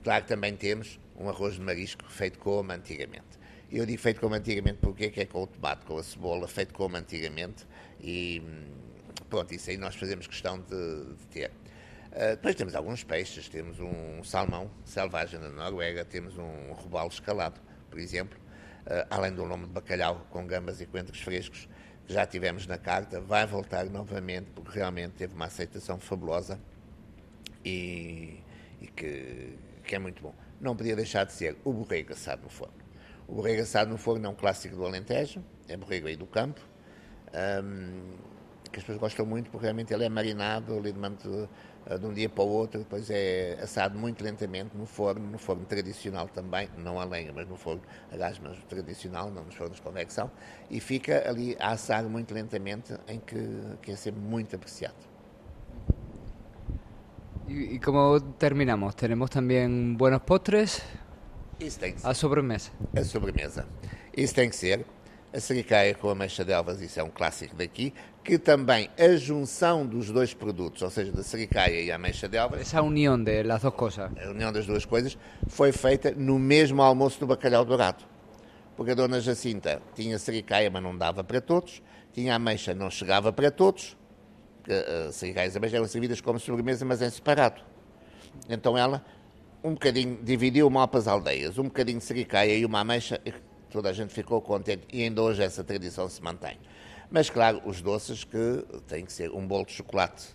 Claro 0.03 0.23
que 0.23 0.29
também 0.29 0.55
temos 0.55 0.99
um 1.15 1.27
arroz 1.27 1.55
de 1.55 1.61
marisco 1.61 2.05
feito 2.09 2.39
como 2.39 2.71
antigamente. 2.71 3.37
Eu 3.69 3.85
digo 3.85 4.01
feito 4.01 4.21
como 4.21 4.35
antigamente 4.35 4.77
porque 4.79 5.11
é 5.13 5.21
é 5.21 5.25
com 5.25 5.43
o 5.43 5.47
tomate, 5.47 5.85
com 5.85 5.97
a 5.97 6.03
cebola, 6.03 6.47
feito 6.47 6.73
como 6.73 6.95
antigamente. 6.95 7.67
E 7.99 8.41
hum, 8.45 8.71
pronto, 9.29 9.53
isso 9.53 9.69
aí 9.69 9.77
nós 9.77 9.95
fazemos 9.95 10.27
questão 10.27 10.59
de, 10.59 11.15
de 11.15 11.27
ter. 11.27 11.51
Uh, 12.11 12.31
depois 12.31 12.55
temos 12.55 12.73
alguns 12.75 13.03
peixes, 13.03 13.49
temos 13.49 13.79
um 13.79 14.23
salmão 14.23 14.71
selvagem 14.85 15.39
na 15.39 15.49
Noruega, 15.49 16.05
temos 16.05 16.37
um 16.37 16.71
robalo 16.71 17.09
escalado, 17.09 17.59
por 17.89 17.99
exemplo, 17.99 18.39
uh, 18.85 19.05
além 19.09 19.33
do 19.33 19.45
nome 19.45 19.65
de 19.65 19.71
bacalhau 19.71 20.25
com 20.29 20.47
gambas 20.47 20.79
e 20.79 20.85
coentros 20.85 21.19
frescos, 21.19 21.67
que 22.05 22.13
já 22.13 22.25
tivemos 22.25 22.65
na 22.65 22.77
carta, 22.77 23.19
vai 23.19 23.45
voltar 23.45 23.85
novamente, 23.85 24.49
porque 24.55 24.79
realmente 24.79 25.15
teve 25.15 25.35
uma 25.35 25.45
aceitação 25.45 25.99
fabulosa 25.99 26.57
e, 27.65 28.39
e 28.81 28.87
que, 28.87 29.57
que, 29.83 29.95
é 29.95 29.99
muito 29.99 30.21
bom. 30.21 30.33
Não 30.59 30.75
podia 30.75 30.95
deixar 30.95 31.25
de 31.25 31.33
ser 31.33 31.57
o 31.63 31.71
borrego 31.73 32.13
assado 32.13 32.43
no 32.43 32.49
forno. 32.49 32.73
O 33.27 33.35
borrego 33.35 33.61
assado 33.61 33.91
no 33.91 33.97
forno 33.97 34.25
é 34.25 34.29
um 34.29 34.35
clássico 34.35 34.75
do 34.75 34.85
Alentejo, 34.85 35.43
é 35.67 35.75
borrego 35.75 36.07
aí 36.07 36.15
do 36.15 36.25
campo, 36.25 36.61
um, 37.63 38.15
que 38.71 38.79
as 38.79 38.83
pessoas 38.83 38.99
gostam 38.99 39.25
muito 39.25 39.49
porque 39.49 39.65
realmente 39.65 39.93
ele 39.93 40.05
é 40.05 40.09
marinado 40.09 40.77
ali 40.77 40.91
de, 40.91 41.99
de 41.99 42.05
um 42.05 42.13
dia 42.13 42.29
para 42.29 42.43
o 42.43 42.47
outro, 42.47 42.79
depois 42.79 43.09
é 43.09 43.57
assado 43.61 43.97
muito 43.97 44.23
lentamente 44.23 44.75
no 44.75 44.85
forno, 44.85 45.25
no 45.25 45.37
forno 45.37 45.65
tradicional 45.65 46.27
também, 46.27 46.69
não 46.77 46.99
a 46.99 47.05
lenha, 47.05 47.31
mas 47.33 47.47
no 47.47 47.55
forno 47.55 47.81
a 48.11 48.17
gás, 48.17 48.39
mas 48.39 48.57
tradicional, 48.65 49.31
não 49.31 49.43
nos 49.43 49.55
fornos 49.55 49.77
de 49.77 49.81
convecção, 49.81 50.29
e 50.69 50.79
fica 50.79 51.27
ali 51.29 51.55
a 51.59 51.71
assar 51.71 52.03
muito 52.03 52.33
lentamente, 52.33 52.93
em 53.07 53.19
que, 53.19 53.37
que 53.81 53.91
é 53.91 53.95
sempre 53.95 54.21
muito 54.21 54.55
apreciado. 54.55 55.06
¿Y, 57.47 57.75
¿Y 57.75 57.79
cómo 57.79 58.19
terminamos? 58.37 58.95
¿Tenemos 58.95 59.29
también 59.29 59.97
buenos 59.97 60.21
postres? 60.21 60.81
Isso 61.59 61.79
tem 61.79 61.93
que 61.93 61.99
ser. 61.99 62.09
A 62.09 62.13
sobremesa. 62.13 62.71
A 62.95 63.03
sobremesa. 63.03 63.65
Isso 64.15 64.35
tem 64.35 64.49
que 64.49 64.55
ser. 64.55 64.85
A 65.33 65.39
sericaia 65.39 65.93
com 65.93 66.09
ameixa 66.09 66.43
de 66.45 66.51
elvas, 66.53 66.81
isso 66.81 66.99
é 66.99 67.03
um 67.03 67.09
clássico 67.09 67.55
daqui, 67.55 67.93
que 68.23 68.39
também 68.39 68.89
a 68.97 69.15
junção 69.17 69.85
dos 69.85 70.09
dois 70.09 70.33
produtos, 70.33 70.81
ou 70.81 70.89
seja, 70.89 71.11
da 71.11 71.21
sericaia 71.21 71.81
e 71.81 71.91
a 71.91 71.95
ameixa 71.95 72.29
de 72.29 72.37
elvas, 72.37 72.61
Esa 72.61 72.81
unión 72.81 73.23
de 73.25 73.43
las 73.43 73.61
dos 73.61 73.73
cosas. 73.73 74.09
a 74.23 74.29
união 74.29 74.51
das 74.53 74.65
duas 74.65 74.85
coisas, 74.85 75.17
foi 75.47 75.71
feita 75.73 76.11
no 76.15 76.39
mesmo 76.39 76.81
almoço 76.81 77.19
do 77.19 77.27
bacalhau 77.27 77.65
dourado. 77.65 78.05
Porque 78.77 78.91
a 78.91 78.95
dona 78.95 79.19
Jacinta 79.19 79.81
tinha 79.95 80.17
sericaia, 80.17 80.71
mas 80.71 80.81
não 80.81 80.97
dava 80.97 81.23
para 81.23 81.41
todos, 81.41 81.81
tinha 82.13 82.35
ameixa, 82.35 82.73
não 82.73 82.89
chegava 82.89 83.33
para 83.33 83.51
todos, 83.51 83.96
porque 84.67 84.73
a 84.73 85.11
sericaia 85.13 85.45
e 85.45 85.47
as 85.47 85.55
ameixas 85.55 85.75
eram 85.75 85.87
servidas 85.87 86.19
como 86.19 86.37
sobremesa, 86.39 86.83
mas 86.83 87.01
em 87.01 87.09
separado. 87.09 87.61
Então 88.49 88.77
ela, 88.77 89.03
um 89.63 89.71
bocadinho, 89.71 90.19
dividiu 90.21 90.69
mal 90.69 90.87
para 90.89 90.99
as 90.99 91.07
aldeias, 91.07 91.57
um 91.57 91.63
bocadinho 91.63 91.99
de 91.99 92.03
sericaia 92.03 92.53
e 92.53 92.65
uma 92.65 92.81
ameixa, 92.81 93.19
e 93.25 93.33
toda 93.71 93.89
a 93.89 93.93
gente 93.93 94.13
ficou 94.13 94.41
contente, 94.41 94.85
e 94.91 95.03
ainda 95.03 95.21
hoje 95.21 95.41
essa 95.41 95.63
tradição 95.63 96.09
se 96.09 96.21
mantém. 96.21 96.57
Mas, 97.09 97.29
claro, 97.29 97.61
os 97.63 97.81
doces 97.81 98.25
que 98.25 98.65
têm 98.87 99.05
que 99.05 99.13
ser 99.13 99.31
um 99.31 99.47
bolo 99.47 99.65
de 99.65 99.71
chocolate, 99.71 100.27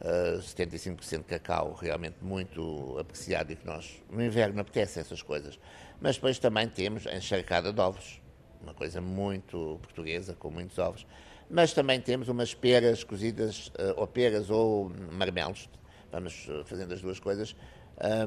uh, 0.00 0.38
75% 0.40 1.18
de 1.18 1.24
cacau, 1.24 1.72
realmente 1.80 2.16
muito 2.20 2.96
apreciado 2.98 3.52
e 3.52 3.56
que 3.56 3.64
nós, 3.64 4.02
no 4.10 4.22
inverno, 4.22 4.60
apetece 4.60 4.98
essas 4.98 5.22
coisas. 5.22 5.56
Mas 6.00 6.16
depois 6.16 6.40
também 6.40 6.68
temos 6.68 7.06
encharcada 7.06 7.72
de 7.72 7.80
ovos, 7.80 8.20
uma 8.60 8.74
coisa 8.74 9.00
muito 9.00 9.78
portuguesa, 9.80 10.34
com 10.34 10.50
muitos 10.50 10.76
ovos. 10.78 11.06
Mas 11.48 11.72
também 11.72 12.00
temos 12.00 12.28
umas 12.28 12.54
peras 12.54 13.04
cozidas, 13.04 13.68
uh, 13.68 13.94
ou 13.96 14.06
peras 14.06 14.50
ou 14.50 14.90
marmelos, 15.12 15.68
vamos 16.10 16.48
uh, 16.48 16.64
fazendo 16.64 16.92
as 16.92 17.00
duas 17.00 17.20
coisas, 17.20 17.54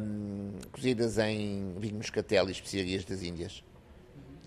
um, 0.02 0.54
cozidas 0.72 1.18
em 1.18 1.76
vinho 1.78 1.96
moscatel 1.96 2.48
e 2.48 2.52
especiarias 2.52 3.06
das 3.06 3.22
Índias, 3.22 3.64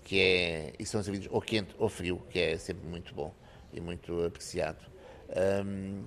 que 0.03 0.19
é, 0.19 0.73
e 0.77 0.85
são 0.85 1.01
servidos 1.01 1.27
ou 1.31 1.41
quente 1.41 1.73
ou 1.77 1.87
frio, 1.87 2.21
que 2.29 2.39
é 2.39 2.57
sempre 2.57 2.87
muito 2.87 3.13
bom 3.13 3.33
e 3.71 3.79
muito 3.79 4.23
apreciado. 4.25 4.85
Um, 5.65 6.03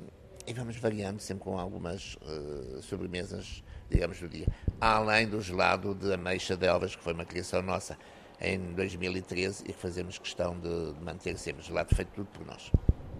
e 0.46 0.52
vamos 0.52 0.76
variando 0.76 1.18
sempre 1.20 1.42
com 1.42 1.58
algumas 1.58 2.14
uh, 2.16 2.80
sobremesas, 2.82 3.64
digamos, 3.90 4.20
do 4.20 4.28
dia. 4.28 4.46
Além 4.80 5.26
do 5.26 5.40
gelado 5.40 5.94
de 5.94 6.12
ameixa 6.12 6.56
de 6.56 6.66
Elvas, 6.66 6.94
que 6.94 7.02
foi 7.02 7.14
uma 7.14 7.24
criação 7.24 7.62
nossa 7.62 7.98
em 8.40 8.74
2013 8.74 9.64
e 9.64 9.72
que 9.72 9.78
fazemos 9.78 10.18
questão 10.18 10.58
de, 10.58 10.92
de 10.92 11.04
manter 11.04 11.38
sempre 11.38 11.62
gelado 11.62 11.94
feito 11.94 12.24
por 12.24 12.46
nós. 12.46 12.70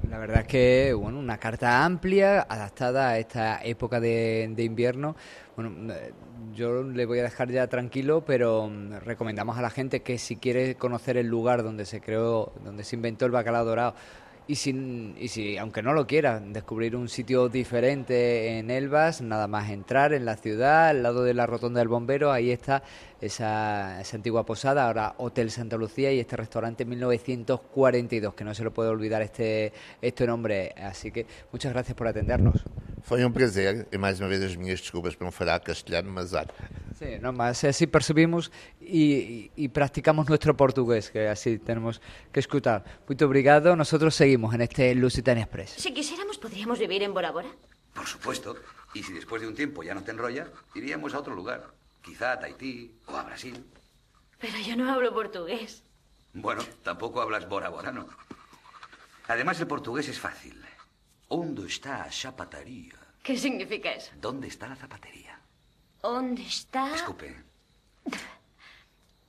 La 0.08 0.18
verdad 0.18 0.42
es 0.42 0.46
que, 0.46 0.92
bueno, 0.94 1.18
una 1.18 1.38
carta 1.38 1.84
amplia, 1.84 2.46
adaptada 2.48 3.08
a 3.08 3.18
esta 3.18 3.60
época 3.64 3.98
de, 3.98 4.48
de 4.54 4.62
invierno. 4.62 5.16
Bueno, 5.56 5.92
yo 6.54 6.84
le 6.84 7.06
voy 7.06 7.18
a 7.18 7.22
dejar 7.24 7.50
ya 7.50 7.66
tranquilo, 7.66 8.24
pero 8.24 8.68
mm, 8.68 8.98
recomendamos 9.04 9.58
a 9.58 9.62
la 9.62 9.70
gente 9.70 10.02
que 10.02 10.18
si 10.18 10.36
quiere 10.36 10.76
conocer 10.76 11.16
el 11.16 11.26
lugar 11.26 11.64
donde 11.64 11.86
se 11.86 12.00
creó, 12.00 12.52
donde 12.62 12.84
se 12.84 12.94
inventó 12.94 13.26
el 13.26 13.32
bacalao 13.32 13.64
dorado, 13.64 13.94
y 14.48 14.54
si, 14.54 15.14
y 15.18 15.28
si, 15.28 15.58
aunque 15.58 15.82
no 15.82 15.92
lo 15.92 16.06
quiera, 16.06 16.38
descubrir 16.38 16.94
un 16.94 17.08
sitio 17.08 17.48
diferente 17.48 18.58
en 18.58 18.70
Elvas, 18.70 19.20
nada 19.20 19.48
más 19.48 19.70
entrar 19.70 20.12
en 20.12 20.24
la 20.24 20.36
ciudad, 20.36 20.88
al 20.88 21.02
lado 21.02 21.24
de 21.24 21.34
la 21.34 21.46
rotonda 21.46 21.80
del 21.80 21.88
bombero, 21.88 22.30
ahí 22.30 22.52
está 22.52 22.82
esa, 23.20 24.00
esa 24.00 24.16
antigua 24.16 24.46
posada, 24.46 24.86
ahora 24.86 25.14
Hotel 25.18 25.50
Santa 25.50 25.76
Lucía 25.76 26.12
y 26.12 26.20
este 26.20 26.36
restaurante 26.36 26.84
1942, 26.84 28.34
que 28.34 28.44
no 28.44 28.54
se 28.54 28.62
lo 28.62 28.72
puede 28.72 28.90
olvidar 28.90 29.22
este, 29.22 29.72
este 30.00 30.26
nombre. 30.26 30.72
Así 30.76 31.10
que 31.10 31.26
muchas 31.50 31.72
gracias 31.72 31.96
por 31.96 32.06
atendernos. 32.06 32.64
Foi 33.06 33.24
um 33.24 33.30
prazer 33.30 33.86
e 33.92 33.96
mais 33.98 34.18
uma 34.18 34.28
vez 34.28 34.42
as 34.42 34.56
minhas 34.56 34.80
desculpas 34.80 35.14
por 35.14 35.24
não 35.24 35.30
falar 35.32 35.60
castelhano, 35.60 36.10
mas 36.10 36.32
olha, 36.34 36.50
Sí, 36.98 37.18
no 37.20 37.32
más, 37.32 37.62
así 37.62 37.86
percibimos 37.86 38.50
y, 38.80 39.12
y- 39.14 39.50
y 39.64 39.68
practicamos 39.68 40.28
nuestro 40.28 40.56
portugués, 40.56 41.10
que 41.10 41.28
así 41.28 41.58
tenemos 41.58 42.00
que 42.32 42.40
escuchar. 42.40 42.82
Muy 43.06 43.16
obrigado, 43.22 43.76
nosotros 43.76 44.14
seguimos 44.14 44.52
en 44.54 44.62
este 44.62 44.92
Lusitania 44.94 45.44
Express. 45.44 45.70
Si 45.78 45.92
quisiéramos, 45.94 46.36
podríamos 46.38 46.78
vivir 46.80 47.02
en 47.04 47.12
Bora 47.14 47.30
Bora. 47.30 47.48
Por 47.94 48.06
supuesto. 48.06 48.56
Y 48.94 49.02
si 49.02 49.12
después 49.12 49.40
de 49.42 49.46
un 49.48 49.54
tiempo 49.54 49.82
ya 49.84 49.94
no 49.94 50.02
te 50.02 50.10
enrolla, 50.10 50.48
iríamos 50.74 51.14
a 51.14 51.18
otro 51.20 51.34
lugar. 51.34 51.64
Quizá 52.02 52.32
a 52.32 52.40
Tahití 52.40 52.92
o 53.06 53.14
a 53.16 53.22
Brasil. 53.24 53.62
Pero 54.40 54.58
yo 54.66 54.74
no 54.76 54.90
hablo 54.92 55.12
portugués. 55.14 55.82
Bueno, 56.32 56.62
tampoco 56.82 57.20
hablas 57.20 57.48
bora 57.48 57.68
bora, 57.68 57.92
¿no? 57.92 58.06
Además, 59.28 59.60
el 59.60 59.66
portugués 59.66 60.08
es 60.08 60.18
fácil. 60.18 60.56
¿Dónde 61.28 61.66
está 61.66 62.04
a 62.04 62.12
zapataría? 62.12 62.94
¿Qué 63.22 63.36
significa 63.36 63.92
eso? 63.92 64.12
¿Dónde 64.20 64.48
está 64.48 64.68
la 64.68 64.76
zapatería? 64.76 65.40
¿Dónde 66.00 66.42
está? 66.42 66.94
Escupe. 66.94 67.44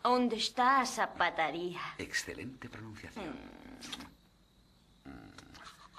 ¿Dónde 0.03 0.35
está 0.37 0.81
a 0.81 0.85
zapataría? 0.85 1.81
Excelente 1.97 2.69
pronunciación. 2.69 3.33
Mm. 5.03 5.09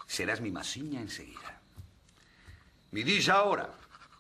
Serás 0.07 0.41
mi 0.41 0.51
masiña 0.51 1.01
enseguida. 1.01 1.61
Me 2.93 3.03
dice 3.03 3.31
ahora. 3.31 3.71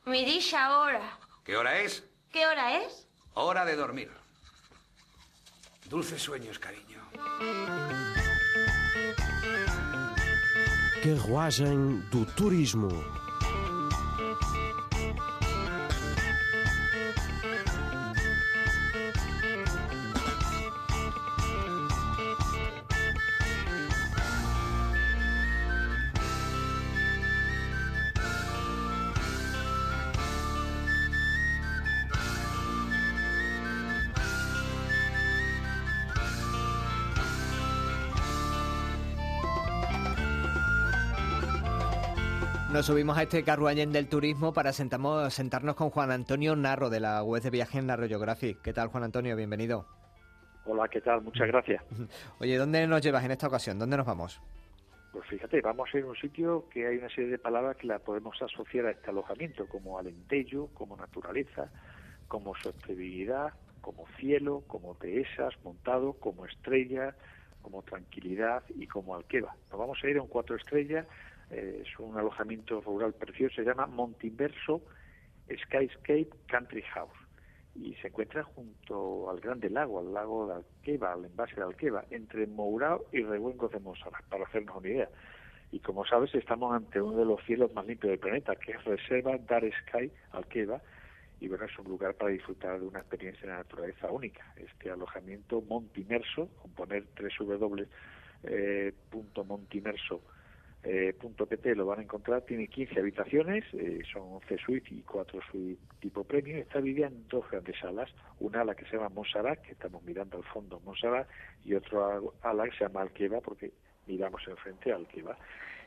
Me 0.05 0.25
dice 0.25 0.57
ahora. 0.57 1.19
¿Qué 1.45 1.57
hora 1.57 1.79
es? 1.79 2.05
¿Qué 2.33 2.47
hora 2.47 2.83
es? 2.83 3.07
Hora 3.35 3.65
de 3.65 3.77
dormir. 3.77 4.11
Dulces 5.89 6.21
sueños, 6.21 6.59
cariño. 6.59 7.01
Carruagem 11.09 12.03
do 12.11 12.27
Turismo. 12.27 13.18
Nos 42.79 42.87
subimos 42.87 43.19
a 43.19 43.25
este 43.25 43.43
carruajen 43.43 43.91
del 43.91 44.09
turismo 44.09 44.53
para 44.53 44.73
sentamos, 44.73 45.35
sentarnos 45.35 45.75
con 45.75 45.91
Juan 45.91 46.13
Antonio 46.13 46.55
Narro 46.55 46.91
de 46.91 47.01
la 47.01 47.25
web 47.25 47.43
de 47.43 47.51
viajes 47.51 47.83
Narro 47.83 48.07
Geographic. 48.07 48.63
¿Qué 48.63 48.73
tal, 48.73 48.87
Juan 48.87 49.03
Antonio? 49.03 49.35
Bienvenido. 49.35 49.85
Hola, 50.65 50.87
¿qué 50.87 51.01
tal? 51.01 51.23
Muchas 51.23 51.49
gracias. 51.49 51.83
Oye, 52.39 52.57
¿dónde 52.57 52.87
nos 52.87 53.03
llevas 53.03 53.25
en 53.25 53.33
esta 53.33 53.49
ocasión? 53.49 53.81
¿Dónde 53.81 53.97
nos 53.97 54.07
vamos? 54.07 54.41
Pues 55.11 55.27
fíjate, 55.27 55.61
vamos 55.61 55.89
a 55.93 55.99
ir 55.99 56.05
a 56.05 56.07
un 56.07 56.15
sitio 56.15 56.69
que 56.73 56.87
hay 56.87 56.99
una 56.99 57.09
serie 57.09 57.31
de 57.31 57.39
palabras 57.39 57.77
que 57.79 57.89
la 57.89 57.99
podemos 57.99 58.41
asociar 58.41 58.87
a 58.87 58.93
este 58.93 59.11
alojamiento, 59.11 59.67
como 59.67 59.99
alentejo, 59.99 60.69
como 60.73 60.97
naturaleza, 60.97 61.73
como 62.29 62.55
sostenibilidad, 62.55 63.55
como 63.81 64.07
cielo, 64.21 64.63
como 64.69 64.95
dehesas, 64.95 65.53
montado, 65.65 66.13
como 66.13 66.47
estrella, 66.47 67.17
como 67.61 67.83
tranquilidad 67.83 68.63
y 68.69 68.87
como 68.87 69.17
alqueva. 69.17 69.57
Nos 69.69 69.81
vamos 69.81 69.99
a 70.01 70.09
ir 70.09 70.19
a 70.19 70.23
un 70.23 70.29
cuatro 70.29 70.55
estrellas, 70.55 71.07
es 71.51 71.99
un 71.99 72.17
alojamiento 72.17 72.81
rural 72.81 73.15
precioso, 73.15 73.57
se 73.57 73.65
llama 73.65 73.87
Montiverso 73.87 74.83
Skyscape 75.47 76.29
Country 76.47 76.83
House. 76.83 77.17
y 77.75 77.95
se 77.97 78.09
encuentra 78.09 78.43
junto 78.43 79.31
al 79.31 79.39
Grande 79.39 79.71
Lago, 79.71 80.01
al 80.01 80.13
lago 80.13 80.49
de 80.49 80.55
Alqueva, 80.55 81.13
al 81.13 81.25
envase 81.25 81.55
de 81.55 81.63
Alqueva, 81.63 82.05
entre 82.11 82.47
Mourao 82.47 83.07
y 83.13 83.23
Rehuengos 83.23 83.71
de 83.71 83.79
Monserrat, 83.79 84.25
para 84.25 84.45
hacernos 84.45 84.77
una 84.77 84.89
idea. 84.89 85.09
Y 85.71 85.79
como 85.79 86.05
sabes, 86.05 86.35
estamos 86.35 86.75
ante 86.75 87.01
uno 87.01 87.17
de 87.19 87.25
los 87.25 87.41
cielos 87.45 87.73
más 87.75 87.87
limpios 87.87 88.11
del 88.11 88.19
planeta, 88.19 88.57
que 88.57 88.73
es 88.73 88.85
Reserva 88.85 89.39
Dar 89.39 89.63
Sky 89.63 90.11
Alqueva, 90.33 90.83
y 91.41 91.47
bueno, 91.47 91.67
es 91.67 91.79
un 91.79 91.87
lugar 91.87 92.15
para 92.15 92.33
disfrutar 92.33 92.81
de 92.81 92.87
una 92.87 92.99
experiencia 92.99 93.47
de 93.47 93.55
naturaleza 93.55 94.11
única. 94.11 94.53
Este 94.57 94.91
alojamiento 94.91 95.63
Montimerso, 95.63 96.49
con 96.61 96.73
poner 96.73 97.05
www 97.17 97.87
eh, 98.45 98.93
eh, 100.85 101.13
punto 101.21 101.47
pt 101.47 101.67
lo 101.75 101.87
van 101.87 101.99
a 101.99 102.03
encontrar, 102.03 102.43
tiene 102.43 102.69
15 102.69 103.01
habitaciones, 103.01 103.65
eh, 103.73 104.01
son 104.13 104.23
11 104.35 104.59
suites 104.59 104.93
y 104.93 105.03
4 105.03 105.41
suites 105.51 105.79
tipo 106.01 106.25
premio, 106.25 106.57
está 106.57 106.81
dividida 106.81 107.09
en 107.09 107.27
dos 107.29 107.51
grandes 107.51 107.77
salas, 107.81 108.09
una 108.39 108.61
ala 108.61 108.75
que 108.75 108.85
se 108.85 108.97
llama 108.97 109.09
Monsarat, 109.09 109.61
que 109.63 109.73
estamos 109.73 110.03
mirando 110.05 110.37
al 110.37 110.45
fondo 110.45 110.81
Monsarat, 110.85 111.29
y 111.65 111.75
otra 111.75 112.21
ala 112.43 112.65
que 112.65 112.77
se 112.77 112.85
llama 112.85 113.03
Alqueva, 113.03 113.41
porque 113.41 113.73
miramos 114.07 114.41
enfrente 114.47 114.93
a 114.93 114.97
Alqueva. 114.97 115.37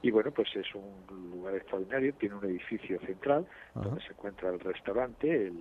Y 0.04 0.10
bueno, 0.10 0.32
pues 0.32 0.50
es 0.56 0.66
un 0.74 1.32
lugar 1.32 1.56
extraordinario, 1.56 2.14
tiene 2.16 2.36
un 2.36 2.46
edificio 2.46 3.00
central 3.02 3.46
donde 3.76 4.02
se 4.02 4.10
encuentra 4.10 4.50
el 4.50 4.60
restaurante, 4.60 5.48
el 5.48 5.54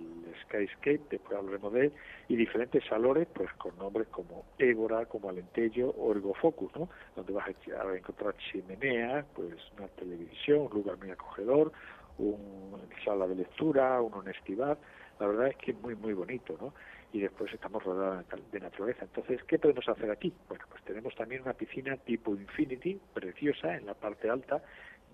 Skyscape, 0.43 1.01
después 1.11 1.37
hablaremos 1.37 1.73
de 1.73 1.85
él, 1.85 1.93
y 2.27 2.35
diferentes 2.35 2.83
salones, 2.85 3.27
pues 3.33 3.51
con 3.53 3.77
nombres 3.77 4.07
como 4.07 4.45
Égora, 4.57 5.05
como 5.05 5.29
Alentejo 5.29 5.89
o 5.89 6.11
Ergofocus, 6.11 6.75
¿no? 6.75 6.89
Donde 7.15 7.33
vas 7.33 7.47
a 7.47 7.95
encontrar 7.95 8.35
chimeneas, 8.37 9.25
pues 9.35 9.53
una 9.77 9.87
televisión, 9.89 10.61
un 10.61 10.73
lugar 10.73 10.97
muy 10.97 11.11
acogedor, 11.11 11.71
una 12.17 12.79
sala 13.05 13.27
de 13.27 13.35
lectura, 13.35 14.01
un 14.01 14.13
honestidad. 14.13 14.77
La 15.19 15.27
verdad 15.27 15.47
es 15.49 15.57
que 15.57 15.71
es 15.71 15.81
muy, 15.81 15.95
muy 15.95 16.13
bonito, 16.13 16.57
¿no? 16.59 16.73
Y 17.13 17.19
después 17.19 17.53
estamos 17.53 17.83
rodeados 17.83 18.25
de 18.51 18.59
naturaleza. 18.59 19.03
Entonces, 19.03 19.43
¿qué 19.43 19.59
podemos 19.59 19.87
hacer 19.87 20.09
aquí? 20.11 20.33
Bueno, 20.47 20.65
pues 20.69 20.83
tenemos 20.83 21.13
también 21.15 21.41
una 21.41 21.53
piscina 21.53 21.97
tipo 21.97 22.35
Infinity, 22.35 22.99
preciosa, 23.13 23.75
en 23.75 23.85
la 23.85 23.93
parte 23.93 24.29
alta 24.29 24.61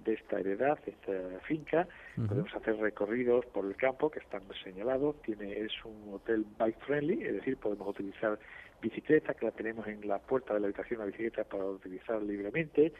de 0.03 0.13
esta 0.13 0.39
heredad, 0.39 0.79
de 0.86 0.91
esta 0.91 1.39
finca. 1.45 1.88
Podemos 2.15 2.53
hacer 2.55 2.77
recorridos 2.77 3.45
por 3.47 3.65
el 3.65 3.75
campo 3.75 4.10
que 4.10 4.19
están 4.19 4.43
señalados. 4.63 5.21
Tiene, 5.23 5.60
es 5.60 5.73
un 5.83 6.13
hotel 6.13 6.45
bike 6.57 6.79
friendly, 6.86 7.23
es 7.23 7.33
decir, 7.33 7.57
podemos 7.57 7.89
utilizar 7.89 8.39
bicicleta, 8.81 9.33
que 9.33 9.45
la 9.45 9.51
tenemos 9.51 9.88
en 9.88 10.07
la 10.07 10.19
puerta 10.19 10.53
de 10.53 10.60
la 10.60 10.67
habitación, 10.67 10.99
la 10.99 11.05
bicicleta 11.07 11.43
para 11.43 11.65
utilizar 11.65 12.21
libremente. 12.21 12.93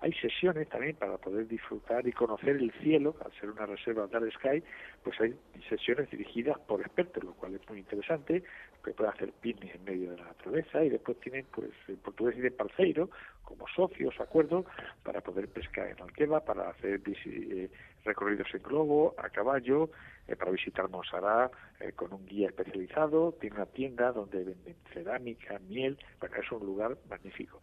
Hay 0.00 0.12
sesiones 0.12 0.68
también 0.68 0.94
para 0.94 1.18
poder 1.18 1.48
disfrutar 1.48 2.06
y 2.06 2.12
conocer 2.12 2.56
el 2.56 2.70
cielo, 2.80 3.16
al 3.24 3.32
ser 3.40 3.50
una 3.50 3.66
reserva 3.66 4.06
Dark 4.06 4.30
Sky, 4.32 4.62
pues 5.02 5.20
hay 5.20 5.34
sesiones 5.68 6.08
dirigidas 6.10 6.56
por 6.60 6.80
expertos, 6.80 7.24
lo 7.24 7.34
cual 7.34 7.54
es 7.56 7.68
muy 7.68 7.80
interesante, 7.80 8.44
que 8.84 8.92
puede 8.92 9.10
hacer 9.10 9.32
picnic 9.40 9.74
en 9.74 9.84
medio 9.84 10.10
de 10.12 10.18
la 10.18 10.26
naturaleza 10.26 10.84
y 10.84 10.90
después 10.90 11.18
tienen, 11.18 11.46
pues, 11.52 11.70
portugués 12.02 12.36
de 12.38 12.50
parceiro, 12.52 13.10
como 13.42 13.66
socios, 13.74 14.14
acuerdos, 14.20 14.66
para 15.02 15.20
poder 15.20 15.48
pescar 15.48 15.88
en 15.88 16.00
Alqueva, 16.00 16.44
para 16.44 16.70
hacer 16.70 17.00
eh, 17.06 17.68
recorridos 18.04 18.48
en 18.54 18.62
globo, 18.62 19.16
a 19.18 19.30
caballo, 19.30 19.90
eh, 20.28 20.36
para 20.36 20.52
visitar 20.52 20.88
Monsarat 20.88 21.52
eh, 21.80 21.92
con 21.92 22.12
un 22.12 22.24
guía 22.24 22.48
especializado, 22.48 23.32
tiene 23.40 23.56
una 23.56 23.66
tienda 23.66 24.12
donde 24.12 24.44
venden 24.44 24.76
cerámica, 24.92 25.58
miel, 25.68 25.98
bueno, 26.20 26.36
es 26.36 26.52
un 26.52 26.64
lugar 26.64 26.96
magnífico 27.10 27.60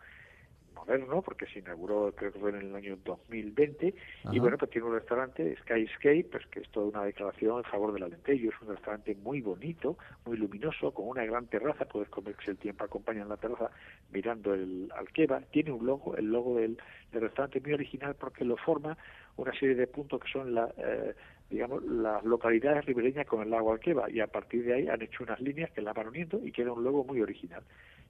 moderno, 0.85 1.21
porque 1.21 1.45
se 1.47 1.59
inauguró 1.59 2.13
creo 2.15 2.31
que 2.31 2.39
fue 2.39 2.51
en 2.51 2.57
el 2.57 2.75
año 2.75 2.97
2020, 3.03 3.93
y 4.31 4.39
bueno, 4.39 4.57
pues 4.57 4.71
tiene 4.71 4.87
un 4.87 4.93
restaurante, 4.93 5.55
Skyscape, 5.61 6.27
pues 6.31 6.45
que 6.47 6.59
es 6.61 6.69
toda 6.69 6.87
una 6.87 7.03
declaración 7.03 7.57
en 7.57 7.63
favor 7.63 7.93
del 7.93 8.03
Alentejo, 8.03 8.49
es 8.49 8.61
un 8.61 8.69
restaurante 8.69 9.15
muy 9.15 9.41
bonito, 9.41 9.97
muy 10.25 10.37
luminoso, 10.37 10.91
con 10.91 11.07
una 11.07 11.25
gran 11.25 11.47
terraza, 11.47 11.85
puedes 11.85 12.09
comerse 12.09 12.51
el 12.51 12.57
tiempo 12.57 12.83
acompaña 12.83 13.21
en 13.21 13.29
la 13.29 13.37
terraza 13.37 13.71
mirando 14.11 14.53
el 14.53 14.91
Alqueva, 14.95 15.41
tiene 15.51 15.71
un 15.71 15.85
logo, 15.85 16.15
el 16.15 16.31
logo 16.31 16.57
del, 16.57 16.77
restaurante 17.11 17.61
muy 17.61 17.71
original 17.71 18.13
porque 18.19 18.43
lo 18.43 18.57
forma 18.57 18.97
una 19.37 19.53
serie 19.53 19.75
de 19.75 19.87
puntos 19.87 20.21
que 20.21 20.29
son 20.29 20.53
la, 20.53 20.69
eh, 20.77 21.15
digamos, 21.49 21.81
las 21.85 22.23
localidades 22.25 22.85
ribereñas 22.85 23.25
con 23.25 23.41
el 23.41 23.49
lago 23.49 23.71
Alqueva 23.71 24.09
y 24.09 24.19
a 24.19 24.27
partir 24.27 24.65
de 24.65 24.73
ahí 24.73 24.87
han 24.89 25.01
hecho 25.01 25.23
unas 25.23 25.39
líneas 25.39 25.71
que 25.71 25.81
la 25.81 25.93
van 25.93 26.07
uniendo 26.07 26.39
y 26.43 26.51
queda 26.51 26.73
un 26.73 26.83
logo 26.83 27.05
muy 27.05 27.21
original. 27.21 27.63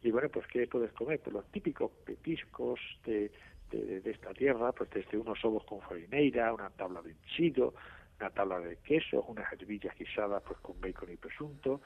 Y 0.05 0.11
bueno, 0.11 0.29
pues 0.29 0.45
¿qué 0.45 0.67
puedes 0.67 0.91
comer? 0.93 1.19
Pues 1.19 1.33
los 1.33 1.45
típicos 1.47 1.91
petiscos 2.05 2.79
de, 3.05 3.31
de, 3.71 4.11
esta 4.11 4.31
tierra, 4.33 4.71
pues 4.71 4.87
desde 4.91 5.17
unos 5.17 5.43
ovos 5.43 5.63
con 5.63 5.81
farineira, 5.81 6.53
una 6.53 6.69
tabla 6.69 7.01
de 7.01 7.09
enchido, 7.09 7.73
una 8.19 8.29
tabla 8.29 8.59
de 8.59 8.77
queso, 8.77 9.23
unas 9.27 9.51
hervillas 9.51 9.97
guisadas 9.97 10.43
pues 10.43 10.59
con 10.59 10.79
bacon 10.79 11.11
y 11.11 11.17
presunto, 11.17 11.81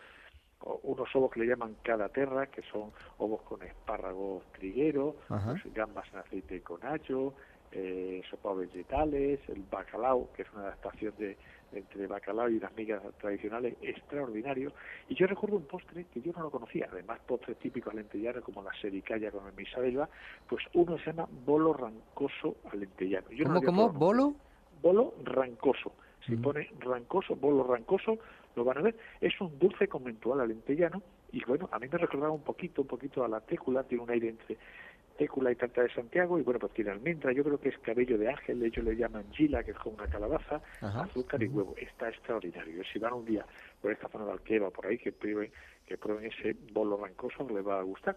o 0.59 0.81
unos 0.83 1.07
ovos 1.15 1.31
que 1.31 1.39
le 1.39 1.47
llaman 1.47 1.77
cada 1.81 2.09
terra, 2.09 2.47
que 2.47 2.61
son 2.63 2.91
ovos 3.19 3.41
con 3.43 3.63
espárragos 3.63 4.43
triguero, 4.51 5.15
pues, 5.29 5.73
gambas 5.73 6.05
en 6.11 6.19
aceite 6.19 6.61
con 6.61 6.85
ajo, 6.85 7.35
eh, 7.71 8.21
sopa 8.29 8.53
vegetales, 8.53 9.39
el 9.47 9.63
bacalao, 9.63 10.29
que 10.33 10.41
es 10.41 10.51
una 10.51 10.63
adaptación 10.63 11.13
de, 11.17 11.37
entre 11.73 12.07
bacalao 12.07 12.49
y 12.49 12.59
las 12.59 12.75
migas 12.75 13.01
tradicionales, 13.19 13.75
extraordinario. 13.81 14.71
Y 15.07 15.15
yo 15.15 15.27
recuerdo 15.27 15.57
un 15.57 15.65
postre 15.65 16.05
que 16.13 16.21
yo 16.21 16.31
no 16.33 16.43
lo 16.43 16.51
conocía, 16.51 16.87
además 16.91 17.19
postres 17.27 17.57
típicos 17.59 17.93
alentellanos 17.93 18.43
como 18.43 18.63
la 18.63 18.71
sericaya 18.81 19.31
con 19.31 19.45
el 19.47 19.53
misabelva, 19.53 20.09
pues 20.47 20.63
uno 20.73 20.97
se 20.99 21.05
llama 21.05 21.27
bolo 21.45 21.73
rancoso 21.73 22.57
alentellano. 22.71 23.27
¿Cómo, 23.43 23.61
cómo? 23.61 23.89
¿Bolo? 23.89 24.33
Bolo 24.81 25.13
rancoso. 25.23 25.93
Si 26.25 26.33
mm. 26.33 26.41
pone 26.41 26.69
rancoso, 26.79 27.35
bolo 27.35 27.63
rancoso, 27.63 28.17
lo 28.55 28.63
van 28.63 28.77
a 28.79 28.81
ver. 28.81 28.95
Es 29.21 29.39
un 29.41 29.57
dulce 29.59 29.87
conventual 29.87 30.41
alentellano 30.41 31.01
y 31.31 31.43
bueno, 31.45 31.69
a 31.71 31.79
mí 31.79 31.87
me 31.91 31.97
recordaba 31.97 32.31
un 32.31 32.41
poquito, 32.41 32.81
un 32.81 32.87
poquito 32.87 33.23
a 33.23 33.27
la 33.27 33.39
técula, 33.41 33.83
tiene 33.83 34.03
un 34.03 34.09
aire 34.09 34.29
entre 34.29 34.57
técula 35.19 35.51
y 35.51 35.55
tarta 35.55 35.83
de 35.83 35.93
Santiago, 35.93 36.39
y 36.39 36.43
bueno, 36.43 36.61
pues 36.61 36.71
tiene 36.71 36.91
almendra, 36.91 37.33
yo 37.33 37.43
creo 37.43 37.59
que 37.59 37.67
es 37.69 37.77
cabello 37.79 38.17
de 38.17 38.29
ángel, 38.29 38.63
ellos 38.63 38.85
le 38.85 38.95
llaman 38.95 39.29
gila, 39.33 39.61
que 39.65 39.71
es 39.71 39.77
como 39.77 39.97
una 39.97 40.07
calabaza, 40.07 40.61
azúcar 40.79 41.43
y 41.43 41.47
huevo, 41.47 41.75
está 41.77 42.07
extraordinario. 42.07 42.81
Si 42.85 42.99
van 42.99 43.11
un 43.13 43.25
día 43.25 43.45
por 43.81 43.91
esta 43.91 44.07
zona 44.07 44.23
de 44.23 44.31
Alqueva, 44.31 44.71
por 44.71 44.87
ahí, 44.87 44.97
que 44.97 45.11
prueben, 45.11 45.51
que 45.85 45.97
prueben 45.97 46.31
ese 46.31 46.55
bolo 46.71 46.95
rancoso, 46.95 47.45
les 47.49 47.67
va 47.67 47.79
a 47.79 47.83
gustar. 47.83 48.15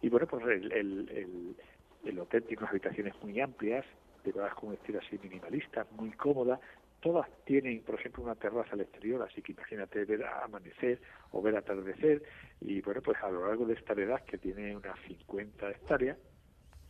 Y 0.00 0.08
bueno, 0.08 0.28
pues 0.28 0.46
el, 0.46 0.70
el, 0.70 1.56
el, 2.04 2.18
hotel 2.20 2.44
tiene 2.44 2.60
unas 2.60 2.70
habitaciones 2.70 3.14
muy 3.24 3.40
amplias, 3.40 3.84
de 4.24 4.30
verdad 4.30 4.52
con 4.52 4.68
un 4.68 4.76
estilo 4.76 5.00
así 5.00 5.18
minimalista, 5.20 5.84
muy 5.96 6.12
cómoda, 6.12 6.60
todas 7.00 7.26
tienen, 7.44 7.82
por 7.82 7.96
ejemplo, 7.96 8.22
una 8.22 8.36
terraza 8.36 8.74
al 8.74 8.82
exterior, 8.82 9.20
así 9.22 9.42
que 9.42 9.50
imagínate 9.50 10.04
ver 10.04 10.24
amanecer 10.24 11.00
o 11.32 11.42
ver 11.42 11.56
atardecer, 11.56 12.22
y 12.60 12.80
bueno, 12.82 13.02
pues 13.02 13.18
a 13.20 13.30
lo 13.30 13.48
largo 13.48 13.66
de 13.66 13.74
esta 13.74 13.94
edad, 13.94 14.24
que 14.24 14.38
tiene 14.38 14.76
unas 14.76 14.96
50 15.08 15.70
hectáreas, 15.70 16.18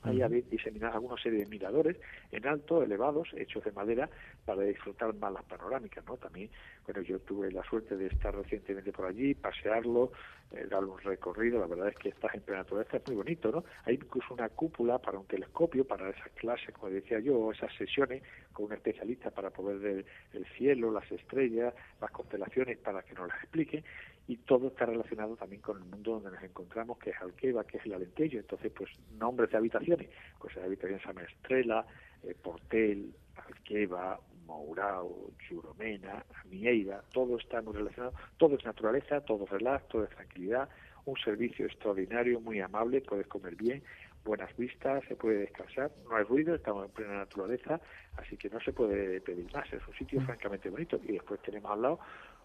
Ahí 0.07 0.23
había 0.23 0.41
diseminado 0.43 0.95
alguna 0.95 1.21
serie 1.21 1.41
de 1.41 1.47
miradores 1.47 1.97
en 2.31 2.47
alto, 2.47 2.83
elevados, 2.83 3.29
hechos 3.37 3.65
de 3.65 3.73
madera, 3.73 4.09
para 4.45 4.63
disfrutar 4.63 5.15
más 5.15 5.33
las 5.33 5.45
panorámicas, 5.45 6.05
¿no? 6.07 6.17
También, 6.17 6.51
bueno, 6.85 7.03
yo 7.03 7.19
tuve 7.21 7.51
la 7.51 7.63
suerte 7.65 7.97
de 7.97 8.07
estar 8.07 8.35
recientemente 8.35 8.93
por 8.93 9.07
allí, 9.07 9.35
pasearlo, 9.35 10.13
eh, 10.53 10.67
darle 10.71 10.91
un 10.91 11.01
recorrido, 11.01 11.59
la 11.59 11.67
verdad 11.67 11.89
es 11.89 11.97
que 11.97 12.11
estás 12.11 12.35
en 12.35 12.43
plena 12.43 12.61
naturaleza, 12.61 12.99
es 12.99 13.07
muy 13.07 13.17
bonito, 13.17 13.51
¿no? 13.51 13.65
Hay 13.85 13.95
incluso 13.95 14.35
una 14.35 14.49
cúpula 14.49 14.99
para 14.99 15.19
un 15.19 15.27
telescopio, 15.27 15.85
para 15.85 16.11
esas 16.11 16.31
clases, 16.33 16.73
como 16.73 16.91
decía 16.91 17.19
yo, 17.19 17.51
esas 17.51 17.75
sesiones 17.75 18.23
con 18.53 18.67
un 18.67 18.73
especialista 18.73 19.31
para 19.31 19.51
poder 19.51 19.79
ver 19.79 20.07
el 20.33 20.47
cielo, 20.57 20.93
las 20.93 21.11
estrellas, 21.11 21.75
las 22.01 22.11
constelaciones, 22.11 22.79
para 22.79 23.03
que 23.03 23.15
nos 23.15 23.29
las 23.29 23.43
explique, 23.43 23.83
y 24.29 24.37
todo 24.39 24.69
está 24.69 24.87
relacionado 24.87 25.37
también 25.37 25.63
con 25.63 25.79
el 25.79 25.85
mundo 25.85 26.13
donde 26.13 26.31
nos 26.31 26.43
encontramos, 26.43 26.99
que 26.99 27.11
es 27.11 27.17
Alqueva, 27.21 27.65
que 27.65 27.79
es 27.79 27.87
el 27.87 27.95
Alentejo. 27.95 28.37
Entonces, 28.37 28.73
pues 28.73 28.91
nombres 29.19 29.51
de 29.51 29.57
habitaciones, 29.57 30.09
pues 30.39 30.55
la 30.57 30.65
habitación 30.65 31.01
se 31.01 31.07
llama 31.07 31.23
Estrela, 31.23 31.87
eh, 32.23 32.35
Portel, 32.41 33.15
Alqueva, 33.37 34.21
Mourao, 34.47 35.31
Churomena, 35.47 36.25
Amieira, 36.43 37.03
todo 37.13 37.37
está 37.39 37.61
muy 37.63 37.75
relacionado, 37.75 38.15
todo 38.37 38.57
es 38.57 38.65
naturaleza, 38.65 39.21
todo 39.21 39.45
es 39.45 39.51
relax, 39.51 39.89
todo 39.89 40.05
es 40.05 40.11
tranquilidad, 40.11 40.69
un 41.05 41.17
servicio 41.19 41.67
extraordinario, 41.67 42.41
muy 42.41 42.61
amable, 42.61 43.01
puedes 43.01 43.27
comer 43.27 43.55
bien, 43.55 43.83
buenas 44.25 44.55
vistas, 44.57 45.05
se 45.09 45.15
puede 45.15 45.39
descansar, 45.39 45.91
no 46.09 46.17
hay 46.17 46.25
ruido, 46.25 46.55
estamos 46.55 46.85
en 46.87 46.91
plena 46.91 47.19
naturaleza, 47.19 47.81
así 48.17 48.37
que 48.37 48.51
no 48.51 48.61
se 48.61 48.73
puede 48.73 49.21
pedir 49.21 49.51
más, 49.53 49.73
es 49.73 49.87
un 49.87 49.95
sitio 49.95 50.21
mm. 50.21 50.27
francamente 50.27 50.69
bonito. 50.69 51.01
Y 51.05 51.13
después 51.13 51.41
tenemos 51.43 51.71
al 51.71 51.83
lado 51.83 52.01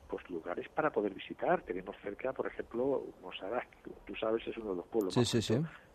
pues 0.08 0.30
lugares 0.30 0.68
para 0.70 0.92
poder 0.92 1.14
visitar. 1.14 1.62
Tenemos 1.62 1.96
cerca, 2.04 2.34
por 2.34 2.46
ejemplo, 2.46 3.08
Mosaraz, 3.22 3.66
tú 4.06 4.14
sabes, 4.16 4.46
es 4.46 4.58
uno 4.58 4.72
de 4.72 4.76
los 4.78 4.88
pueblos 4.88 5.16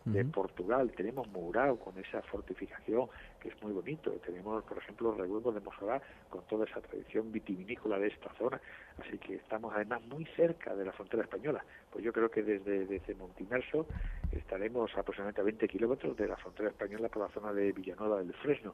de 0.05 0.25
Portugal. 0.25 0.91
Tenemos 0.95 1.27
Mourao 1.29 1.77
con 1.77 1.97
esa 1.97 2.21
fortificación 2.23 3.07
es 3.49 3.61
muy 3.61 3.73
bonito. 3.73 4.11
Tenemos, 4.25 4.63
por 4.63 4.77
ejemplo, 4.77 5.13
Revuelvo 5.13 5.51
de 5.51 5.59
Mosaraz 5.59 6.01
con 6.29 6.41
toda 6.47 6.65
esa 6.65 6.81
tradición 6.81 7.31
vitivinícola 7.31 7.99
de 7.99 8.07
esta 8.07 8.33
zona. 8.35 8.59
Así 8.99 9.17
que 9.17 9.35
estamos 9.35 9.73
además 9.75 10.01
muy 10.07 10.25
cerca 10.35 10.75
de 10.75 10.85
la 10.85 10.91
frontera 10.91 11.23
española. 11.23 11.63
Pues 11.91 12.03
yo 12.03 12.13
creo 12.13 12.29
que 12.29 12.43
desde, 12.43 12.85
desde 12.85 13.15
Montimerso 13.15 13.87
estaremos 14.31 14.91
aproximadamente 14.97 15.41
a 15.41 15.45
20 15.45 15.67
kilómetros 15.67 16.17
de 16.17 16.27
la 16.27 16.37
frontera 16.37 16.69
española 16.69 17.09
por 17.09 17.23
la 17.23 17.29
zona 17.29 17.53
de 17.53 17.71
Villanueva 17.71 18.19
del 18.19 18.33
Fresno. 18.33 18.73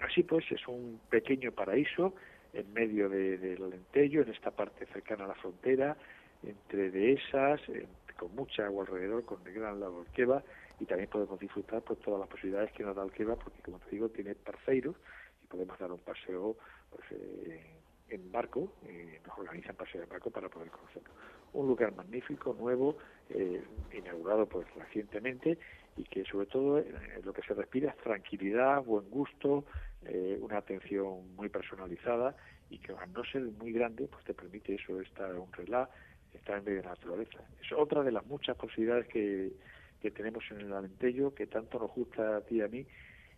Así 0.00 0.22
pues, 0.22 0.44
es 0.50 0.66
un 0.66 1.00
pequeño 1.10 1.52
paraíso 1.52 2.14
en 2.52 2.72
medio 2.72 3.08
del 3.08 3.40
de, 3.40 3.56
Alentejo, 3.56 4.22
en 4.22 4.30
esta 4.30 4.50
parte 4.50 4.86
cercana 4.86 5.24
a 5.24 5.28
la 5.28 5.34
frontera, 5.34 5.96
entre 6.42 6.90
dehesas, 6.90 7.60
eh, 7.68 7.86
con 8.18 8.34
mucha 8.34 8.66
agua 8.66 8.84
alrededor, 8.84 9.24
con 9.24 9.38
el 9.46 9.54
gran 9.54 9.78
lago 9.80 10.00
Alqueva, 10.00 10.42
y 10.80 10.86
también 10.86 11.08
podemos 11.10 11.38
disfrutar 11.38 11.82
pues 11.82 12.00
todas 12.00 12.18
las 12.20 12.28
posibilidades 12.28 12.72
que 12.72 12.82
nos 12.82 12.96
da 12.96 13.02
Alqueva, 13.02 13.36
porque 13.36 13.60
como 13.62 13.78
te 13.80 13.90
digo, 13.90 14.08
tiene 14.08 14.34
parceiros 14.34 14.96
y 15.42 15.46
podemos 15.46 15.78
dar 15.78 15.92
un 15.92 16.00
paseo 16.00 16.56
pues, 16.90 17.04
eh, 17.12 17.80
en 18.08 18.32
barco, 18.32 18.72
eh, 18.86 19.20
nos 19.26 19.38
organizan 19.38 19.76
paseos 19.76 20.04
en 20.04 20.10
barco 20.10 20.30
para 20.30 20.48
poder 20.48 20.70
conocerlo. 20.70 21.10
Un 21.52 21.68
lugar 21.68 21.94
magnífico, 21.94 22.54
nuevo, 22.54 22.96
eh, 23.28 23.62
inaugurado 23.92 24.46
pues 24.46 24.66
recientemente 24.74 25.58
y 25.96 26.04
que 26.04 26.24
sobre 26.24 26.46
todo 26.46 26.78
eh, 26.78 26.92
lo 27.22 27.32
que 27.32 27.42
se 27.42 27.54
respira 27.54 27.90
es 27.90 27.96
tranquilidad, 27.98 28.82
buen 28.82 29.08
gusto, 29.10 29.64
eh, 30.06 30.38
una 30.40 30.58
atención 30.58 31.34
muy 31.36 31.48
personalizada 31.48 32.34
y 32.70 32.78
que 32.78 32.92
al 32.92 33.12
no 33.12 33.22
ser 33.24 33.42
muy 33.42 33.72
grande 33.72 34.08
pues 34.08 34.24
te 34.24 34.34
permite 34.34 34.74
eso, 34.74 35.00
estar 35.00 35.34
un 35.34 35.52
relax, 35.52 35.90
estar 36.32 36.58
en 36.58 36.64
medio 36.64 36.78
de 36.78 36.84
la 36.84 36.90
naturaleza. 36.90 37.40
Es 37.60 37.72
otra 37.72 38.02
de 38.02 38.12
las 38.12 38.24
muchas 38.26 38.56
posibilidades 38.56 39.06
que, 39.08 39.52
que 40.00 40.10
tenemos 40.10 40.42
en 40.50 40.60
el 40.62 40.72
Alentejo 40.72 41.34
que 41.34 41.46
tanto 41.46 41.78
nos 41.78 41.90
gusta 41.92 42.36
a 42.38 42.40
ti 42.40 42.56
y 42.56 42.60
a 42.62 42.68
mí 42.68 42.86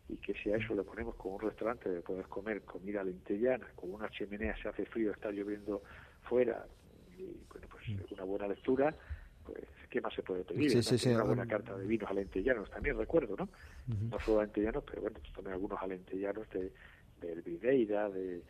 y 0.09 0.17
que 0.17 0.35
si 0.35 0.53
a 0.53 0.57
eso 0.57 0.75
le 0.75 0.83
ponemos 0.85 1.15
como 1.17 1.37
un 1.37 1.43
restaurante 1.43 1.89
de 1.89 2.01
poder 2.03 2.27
comer 2.27 2.63
comida 2.63 3.01
alentellana, 3.01 3.69
con 3.75 3.93
una 3.93 4.09
chimenea 4.11 4.57
se 4.61 4.69
hace 4.69 4.85
frío, 4.87 5.13
está 5.13 5.31
lloviendo 5.31 5.83
fuera 6.23 6.67
y 7.17 7.25
bueno 7.51 7.67
pues 7.71 8.11
una 8.11 8.25
buena 8.25 8.49
lectura, 8.49 8.95
pues 9.45 9.59
qué 9.91 10.01
más 10.01 10.15
se 10.15 10.23
puede 10.23 10.45
pedir, 10.45 10.71
Sí, 10.71 10.77
Una- 10.77 10.83
sí, 10.83 10.99
sí. 10.99 11.09
una 11.11 11.25
buena 11.25 11.47
carta 11.47 11.77
de 11.77 11.87
vinos 11.87 12.11
alentellanos 12.11 12.71
también 12.71 12.97
recuerdo, 12.97 13.37
¿no? 13.37 13.49
No 14.11 14.19
solo 14.21 14.41
alentellanos, 14.41 14.85
pero 14.85 15.03
bueno, 15.03 15.19
también 15.35 15.55
algunos 15.55 15.81
alentellanos 15.83 16.49
de 16.51 16.73
del 17.21 17.43
Videira, 17.43 18.09
de, 18.11 18.43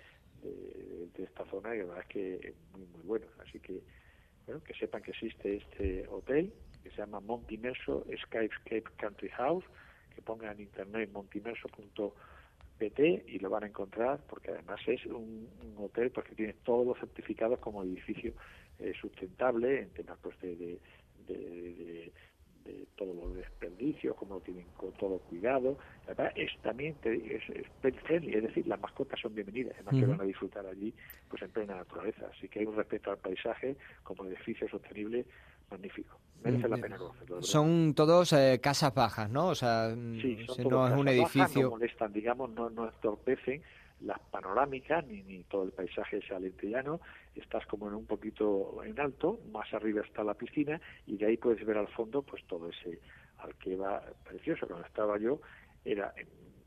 de, 0.42 1.09
de 1.14 1.25
esta 1.25 1.44
zona, 1.46 1.75
y 1.75 1.79
la 1.81 1.85
verdad 1.85 2.01
es 2.01 2.07
que 2.09 2.35
es 2.37 2.55
muy 2.72 2.87
muy 2.87 3.03
bueno, 3.03 3.27
así 3.38 3.61
que 3.61 3.83
bueno, 4.46 4.62
que 4.62 4.72
sepan 4.75 5.03
que 5.03 5.11
existe 5.11 5.57
este 5.57 6.07
hotel 6.09 6.53
que 6.82 6.90
se 6.90 6.96
llama 6.96 7.20
Montimerso 7.20 8.04
Skyscape 8.24 8.84
Country 8.96 9.28
House, 9.30 9.64
que 10.14 10.22
pongan 10.22 10.52
en 10.54 10.60
internet 10.62 11.10
montimerso.pt 11.12 13.00
y 13.28 13.38
lo 13.38 13.50
van 13.50 13.64
a 13.64 13.68
encontrar 13.68 14.20
porque 14.28 14.50
además 14.50 14.80
es 14.86 15.04
un, 15.06 15.48
un 15.62 15.74
hotel 15.84 16.10
pues, 16.10 16.26
que 16.26 16.34
tiene 16.34 16.54
todos 16.64 16.86
los 16.86 16.98
certificados 16.98 17.58
como 17.60 17.82
edificio 17.84 18.32
eh, 18.78 18.92
sustentable 19.00 19.80
en 19.82 19.90
temas 19.90 20.18
pues, 20.20 20.38
de, 20.40 20.56
de, 20.56 20.80
de, 21.28 22.12
de- 22.64 22.86
todos 22.96 23.14
los 23.16 23.34
desperdicios, 23.34 24.14
como 24.16 24.34
lo 24.36 24.40
tienen 24.40 24.66
con 24.76 24.92
todo 24.92 25.18
cuidado. 25.18 25.78
La 26.06 26.14
verdad 26.14 26.32
es 26.36 26.50
también 26.62 26.94
te 26.96 27.36
es, 27.36 27.42
es 27.50 27.68
pet 27.80 27.96
friendly, 28.04 28.34
es 28.34 28.42
decir, 28.44 28.66
las 28.68 28.80
mascotas 28.80 29.18
son 29.20 29.34
bienvenidas, 29.34 29.74
además 29.74 29.94
que 29.96 30.06
van 30.06 30.20
a 30.20 30.24
disfrutar 30.24 30.66
allí 30.66 30.94
pues 31.28 31.42
en 31.42 31.50
plena 31.50 31.76
naturaleza. 31.76 32.28
Así 32.32 32.48
que 32.48 32.60
hay 32.60 32.66
un 32.66 32.76
respeto 32.76 33.10
al 33.10 33.18
paisaje 33.18 33.76
como 34.04 34.24
edificio 34.26 34.68
sostenible 34.68 35.26
magnífico. 35.72 36.18
Merece 36.44 36.68
la 36.68 36.76
pena 36.76 36.96
conocerlo. 36.98 37.42
Son 37.42 37.94
todos 37.94 38.32
eh, 38.32 38.58
casas 38.61 38.92
bajas, 38.94 39.30
¿no? 39.30 39.48
O 39.48 39.54
sea, 39.54 39.90
Sí, 39.90 40.38
mm, 40.42 40.46
son 40.46 40.62
todos 40.68 40.72
no 40.72 40.87
es 40.87 40.92
un 41.00 41.04
bajas, 41.06 41.14
edificio. 41.37 41.62
no 41.62 41.70
molestan, 41.70 42.12
digamos, 42.12 42.50
no, 42.50 42.68
no 42.70 42.87
entorpecen 42.88 43.62
las 44.00 44.18
panorámicas 44.32 45.06
ni, 45.06 45.22
ni 45.22 45.44
todo 45.44 45.62
el 45.62 45.70
paisaje 45.70 46.16
ese 46.18 46.35
alentellano. 46.35 47.00
Estás 47.37 47.64
como 47.66 47.87
en 47.88 47.94
un 47.94 48.06
poquito 48.06 48.82
en 48.85 48.98
alto, 48.98 49.38
más 49.52 49.72
arriba 49.72 50.02
está 50.02 50.24
la 50.24 50.35
piscina 50.35 50.80
y 51.06 51.16
de 51.16 51.26
ahí 51.26 51.37
puedes 51.37 51.64
ver 51.64 51.78
al 51.78 51.87
fondo 51.88 52.22
pues 52.22 52.44
todo 52.46 52.68
ese 52.68 52.98
Alqueva 53.38 54.02
precioso. 54.24 54.66
Cuando 54.66 54.87
estaba 54.87 55.18
yo 55.18 55.40
era 55.85 56.12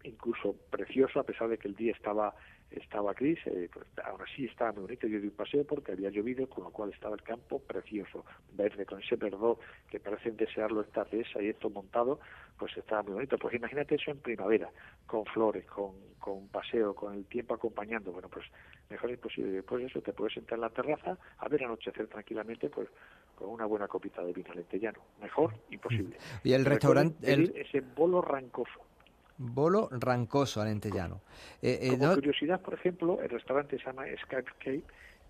incluso 0.03 0.55
precioso 0.69 1.19
a 1.19 1.23
pesar 1.23 1.49
de 1.49 1.57
que 1.57 1.67
el 1.67 1.75
día 1.75 1.91
estaba 1.91 2.33
estaba 2.71 3.13
gris, 3.13 3.39
eh, 3.45 3.69
pues, 3.71 3.85
aún 4.03 4.21
así 4.21 4.45
estaba 4.45 4.71
muy 4.73 4.83
bonito. 4.83 5.07
Yo 5.07 5.19
di 5.19 5.27
un 5.27 5.35
paseo 5.35 5.65
porque 5.65 5.93
había 5.93 6.09
llovido, 6.09 6.47
con 6.47 6.63
lo 6.65 6.71
cual 6.71 6.91
estaba 6.91 7.15
el 7.15 7.23
campo 7.23 7.59
precioso, 7.59 8.25
verde, 8.53 8.85
con 8.85 9.01
ese 9.01 9.15
verdor 9.15 9.57
que 9.89 9.99
parecen 9.99 10.35
desearlo 10.35 10.81
esta 10.81 11.03
dehesa 11.05 11.41
y 11.41 11.49
esto 11.49 11.69
montado, 11.69 12.19
pues 12.57 12.75
estaba 12.77 13.03
muy 13.03 13.13
bonito. 13.13 13.37
Pues 13.37 13.55
imagínate 13.55 13.95
eso 13.95 14.11
en 14.11 14.19
primavera, 14.19 14.69
con 15.05 15.25
flores, 15.25 15.65
con, 15.65 15.93
con 16.19 16.47
paseo, 16.49 16.93
con 16.93 17.13
el 17.13 17.25
tiempo 17.25 17.53
acompañando. 17.53 18.11
Bueno, 18.11 18.29
pues 18.29 18.45
mejor 18.89 19.11
imposible. 19.11 19.51
Después 19.51 19.81
de 19.81 19.87
eso 19.87 20.01
te 20.01 20.13
puedes 20.13 20.33
sentar 20.33 20.57
en 20.57 20.61
la 20.61 20.69
terraza 20.69 21.17
a 21.37 21.47
ver 21.47 21.63
anochecer 21.63 22.07
tranquilamente, 22.07 22.69
pues 22.69 22.89
con 23.35 23.49
una 23.49 23.65
buena 23.65 23.87
copita 23.87 24.23
de 24.23 24.33
vino 24.33 24.51
alentellano. 24.51 24.99
Mejor 25.21 25.53
imposible. 25.69 26.17
Y 26.43 26.53
el 26.53 26.65
restaurante, 26.65 27.31
el 27.31 27.55
ese 27.55 27.81
bolo 27.81 28.21
rancoso. 28.21 28.84
Bolo 29.37 29.89
rancoso 29.91 30.61
alentellano. 30.61 31.21
Eh, 31.61 31.79
eh, 31.81 31.89
Como 31.91 32.07
no- 32.07 32.13
curiosidad, 32.15 32.61
por 32.61 32.73
ejemplo, 32.73 33.21
el 33.21 33.29
restaurante 33.29 33.77
se 33.77 33.85
llama 33.85 34.05
Skype 34.23 34.51
Cape, 34.59 34.81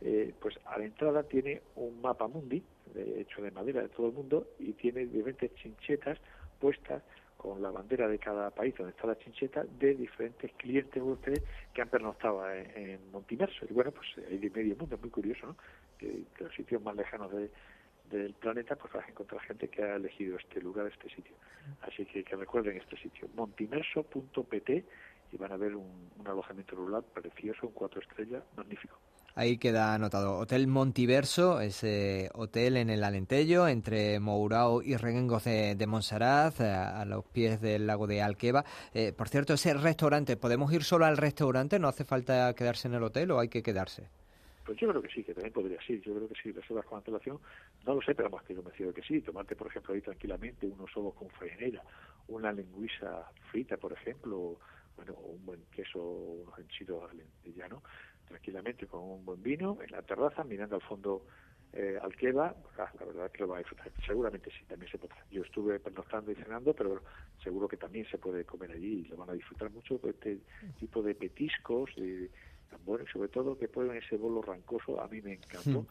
eh, 0.02 0.34
pues 0.40 0.60
a 0.66 0.78
la 0.78 0.86
entrada 0.86 1.24
tiene 1.24 1.62
un 1.76 2.02
mapa 2.02 2.28
mundi, 2.28 2.64
de, 2.94 3.22
hecho 3.22 3.42
de 3.42 3.52
madera 3.52 3.82
de 3.82 3.90
todo 3.90 4.08
el 4.08 4.14
mundo, 4.14 4.48
y 4.60 4.74
tiene 4.74 5.06
diferentes 5.06 5.54
chinchetas 5.56 6.20
puestas 6.60 7.02
con 7.38 7.62
la 7.62 7.70
bandera 7.70 8.08
de 8.08 8.18
cada 8.18 8.50
país 8.50 8.74
donde 8.76 8.92
está 8.92 9.08
la 9.08 9.18
chincheta 9.18 9.64
de 9.80 9.94
diferentes 9.94 10.52
clientes 10.54 11.02
huéspedes 11.02 11.44
que 11.74 11.82
han 11.82 11.90
pernoctado 11.90 12.50
en, 12.52 12.72
en 12.76 13.12
Montimerso. 13.12 13.66
Y 13.70 13.74
bueno, 13.74 13.92
pues 13.92 14.08
hay 14.28 14.38
de 14.38 14.50
medio 14.50 14.76
mundo, 14.76 14.96
es 14.96 15.02
muy 15.02 15.10
curioso, 15.12 15.48
¿no? 15.48 15.56
Que 15.98 16.24
los 16.40 16.54
sitios 16.56 16.82
más 16.82 16.96
lejanos 16.96 17.32
de- 17.32 17.52
del 18.10 18.34
planeta, 18.34 18.76
pues 18.76 18.94
vas 18.94 19.06
a 19.06 19.10
encontrar 19.10 19.42
gente 19.42 19.68
que 19.68 19.84
ha 19.84 19.96
elegido 19.96 20.38
este 20.38 20.62
lugar, 20.62 20.88
este 20.88 21.10
sitio. 21.10 21.36
Así 21.82 22.06
que 22.06 22.24
que 22.24 22.36
recuerden 22.36 22.78
este 22.78 22.98
sitio, 22.98 23.28
montimerso.pt 23.36 24.70
y 25.32 25.38
van 25.38 25.52
a 25.52 25.58
ver 25.58 25.76
un, 25.76 26.10
alojamiento 26.26 26.76
rural 26.76 27.04
precioso, 27.04 27.68
un 27.68 27.74
cuatro 27.74 28.02
estrellas, 28.02 28.44
magnífico. 28.56 28.98
Ahí 29.36 29.58
queda 29.58 29.94
anotado. 29.94 30.38
Hotel 30.38 30.66
Montiverso, 30.66 31.60
ese 31.60 32.30
hotel 32.34 32.78
en 32.78 32.90
el 32.90 33.04
Alentejo, 33.04 33.68
entre 33.68 34.18
Mourao 34.22 34.82
y 34.82 34.96
Reguengos 34.96 35.44
de, 35.44 35.76
de 35.76 35.88
Montserrat, 35.88 36.62
a, 36.62 37.02
a 37.02 37.06
los 37.06 37.26
pies 37.26 37.60
del 37.60 37.86
lago 37.86 38.08
de 38.08 38.22
Alqueva. 38.22 38.64
Eh, 38.94 39.12
por 39.12 39.28
cierto, 39.28 39.56
ese 39.56 39.74
restaurante, 39.74 40.38
¿podemos 40.38 40.72
ir 40.72 40.84
solo 40.84 41.06
al 41.06 41.18
restaurante? 41.18 41.80
¿No 41.80 41.90
hace 41.90 42.06
falta 42.06 42.54
quedarse 42.56 42.88
en 42.88 42.94
el 42.94 43.04
hotel 43.04 43.32
o 43.32 43.40
hay 43.40 43.50
que 43.50 43.62
quedarse? 43.62 44.08
Pues 44.66 44.80
yo 44.80 44.90
creo 44.90 45.02
que 45.02 45.10
sí, 45.10 45.24
que 45.24 45.36
también 45.36 45.54
podría 45.54 45.80
ser. 45.82 46.02
Yo 46.02 46.16
creo 46.16 46.28
que 46.28 46.36
sí, 46.42 46.52
reservas 46.52 46.86
con 46.86 46.98
antelación. 46.98 47.40
No 47.86 47.94
lo 47.94 48.02
sé, 48.02 48.16
pero 48.16 48.32
más 48.32 48.44
que 48.44 48.56
convencido 48.56 48.92
que 48.92 49.04
sí. 49.04 49.22
Tomarte, 49.22 49.56
por 49.56 49.68
ejemplo, 49.68 49.94
ahí 49.94 50.02
tranquilamente 50.02 50.66
unos 50.66 50.90
ovos 50.98 51.14
con 51.14 51.30
farinera, 51.30 51.84
una 52.28 52.52
lengüisa 52.52 53.30
frita, 53.52 53.78
por 53.78 53.94
ejemplo, 53.94 54.60
bueno, 54.96 55.14
un 55.14 55.46
buen 55.46 55.66
queso, 55.66 56.02
unos 56.02 56.58
enchidos 56.58 57.12
alentellano, 57.12 57.84
tranquilamente 58.28 58.88
con 58.88 59.02
un 59.02 59.24
buen 59.24 59.44
vino 59.44 59.78
en 59.84 59.92
la 59.92 60.02
terraza, 60.02 60.44
mirando 60.44 60.76
al 60.76 60.82
fondo 60.82 61.28
eh, 61.72 62.00
Alqueva, 62.02 62.56
ah, 62.80 62.92
la 63.00 63.06
verdad 63.06 63.32
que 63.32 63.44
lo 63.44 63.50
va 63.50 63.58
a 63.58 63.60
disfrutar. 63.60 63.92
Seguramente 64.08 64.50
sí, 64.50 64.66
también 64.66 64.92
se 64.92 64.98
podrá. 64.98 65.18
Yo 65.30 65.44
estuve 65.44 65.80
pernoctando 65.80 66.32
y 66.32 66.36
cenando, 66.36 66.74
pero 66.74 67.04
seguro 67.44 67.68
que 67.68 67.78
también 67.78 68.08
se 68.10 68.18
puede 68.18 68.46
comer 68.46 68.72
allí 68.72 69.02
y 69.02 69.06
lo 69.06 69.18
van 69.18 69.30
a 69.30 69.34
disfrutar 69.34 69.70
mucho 69.70 70.00
con 70.00 70.10
este 70.10 70.40
tipo 70.80 71.04
de 71.04 71.14
petiscos, 71.14 71.94
de, 71.98 72.32
tan 72.70 72.84
bueno 72.86 73.04
y 73.08 73.12
sobre 73.12 73.30
todo 73.30 73.58
que 73.58 73.68
pueden 73.68 73.96
ese 73.98 74.18
bolo 74.18 74.42
rancoso, 74.42 75.00
a 75.02 75.08
mí 75.08 75.22
me 75.22 75.34
encantó, 75.34 75.82
Hmm. 75.82 75.88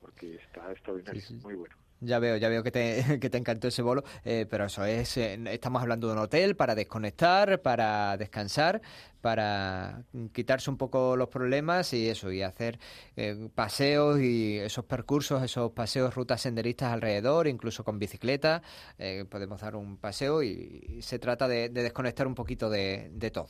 porque 0.00 0.34
está 0.36 0.70
extraordinario, 0.72 1.20
Sí, 1.20 1.28
sí. 1.28 1.40
muy 1.42 1.54
bueno. 1.54 1.74
Ya 2.00 2.18
veo, 2.18 2.36
ya 2.36 2.50
veo 2.50 2.62
que 2.62 2.70
te, 2.70 3.02
que 3.20 3.30
te 3.30 3.38
encantó 3.38 3.68
ese 3.68 3.80
bolo, 3.80 4.02
eh, 4.24 4.46
pero 4.50 4.66
eso 4.66 4.84
es, 4.84 5.16
eh, 5.16 5.38
estamos 5.46 5.80
hablando 5.80 6.06
de 6.08 6.12
un 6.14 6.18
hotel 6.18 6.54
para 6.54 6.74
desconectar, 6.74 7.62
para 7.62 8.16
descansar, 8.18 8.82
para 9.22 10.04
quitarse 10.32 10.68
un 10.70 10.76
poco 10.76 11.16
los 11.16 11.28
problemas 11.28 11.94
y 11.94 12.08
eso, 12.10 12.30
y 12.30 12.42
hacer 12.42 12.78
eh, 13.16 13.48
paseos 13.54 14.20
y 14.20 14.58
esos 14.58 14.84
percursos, 14.84 15.42
esos 15.42 15.70
paseos, 15.70 16.14
rutas 16.14 16.42
senderistas 16.42 16.92
alrededor, 16.92 17.46
incluso 17.48 17.84
con 17.84 17.98
bicicleta, 17.98 18.60
eh, 18.98 19.24
podemos 19.30 19.62
dar 19.62 19.74
un 19.76 19.96
paseo 19.96 20.42
y, 20.42 20.84
y 20.98 21.00
se 21.02 21.18
trata 21.18 21.48
de, 21.48 21.70
de 21.70 21.82
desconectar 21.84 22.26
un 22.26 22.34
poquito 22.34 22.68
de, 22.68 23.08
de 23.14 23.30
todo. 23.30 23.48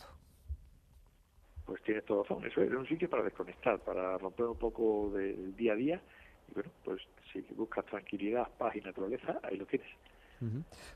Pues 1.67 1.83
tienes 1.83 2.05
toda 2.05 2.23
razón, 2.23 2.45
eso 2.45 2.61
es 2.63 2.71
un 2.71 2.87
sitio 2.87 3.09
para 3.09 3.23
desconectar, 3.23 3.79
para 3.81 4.19
romper 4.19 4.47
un 4.47 4.59
poco 4.59 5.11
del 5.15 5.57
día 5.57 5.73
a 5.73 5.77
día 5.77 6.03
y 6.51 6.55
bueno, 6.55 6.71
pues 6.85 7.01
si 7.33 7.41
buscas 7.55 7.85
tranquilidad, 7.87 8.49
paz 8.59 8.77
y 8.77 8.81
naturaleza, 8.81 9.41
ahí 9.43 9.57
lo 9.57 9.67
tienes. 9.67 9.89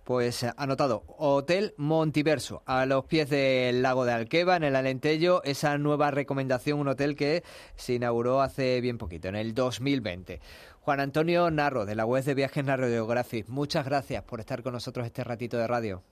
Pues 0.04 0.42
eh, 0.42 0.52
anotado, 0.56 1.04
Hotel 1.16 1.72
Montiverso, 1.76 2.62
a 2.66 2.86
los 2.86 3.04
pies 3.04 3.30
del 3.30 3.82
lago 3.82 4.04
de 4.04 4.12
Alqueva, 4.12 4.56
en 4.56 4.64
el 4.64 4.76
Alentejo, 4.76 5.42
esa 5.44 5.78
nueva 5.78 6.10
recomendación, 6.10 6.78
un 6.78 6.88
hotel 6.88 7.16
que 7.16 7.42
se 7.74 7.94
inauguró 7.94 8.40
hace 8.40 8.80
bien 8.80 8.98
poquito, 8.98 9.28
en 9.28 9.36
el 9.36 9.54
2020. 9.54 10.40
Juan 10.80 11.00
Antonio 11.00 11.50
Narro, 11.50 11.86
de 11.86 11.94
la 11.94 12.04
web 12.04 12.24
de 12.24 12.34
viajes 12.34 12.64
Narro 12.64 12.86
Geographic, 12.86 13.48
muchas 13.48 13.84
gracias 13.84 14.22
por 14.24 14.40
estar 14.40 14.62
con 14.62 14.72
nosotros 14.72 15.06
este 15.06 15.24
ratito 15.24 15.56
de 15.56 15.66
radio. 15.66 16.02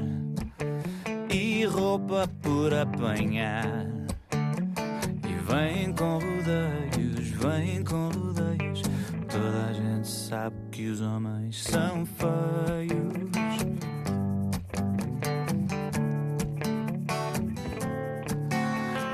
e 1.30 1.64
roupa 1.66 2.28
por 2.42 2.74
apanhar. 2.74 3.86
E 4.34 5.34
vêm 5.48 5.94
com 5.94 6.14
rodeios, 6.14 7.30
vêm 7.30 7.84
com 7.84 8.10
rodeios. 8.10 8.82
Toda 9.30 9.70
a 9.70 9.74
gente 9.74 10.08
sabe 10.08 10.56
que 10.72 10.88
os 10.88 11.02
homens 11.02 11.62
são 11.62 12.04
feios. 12.04 13.32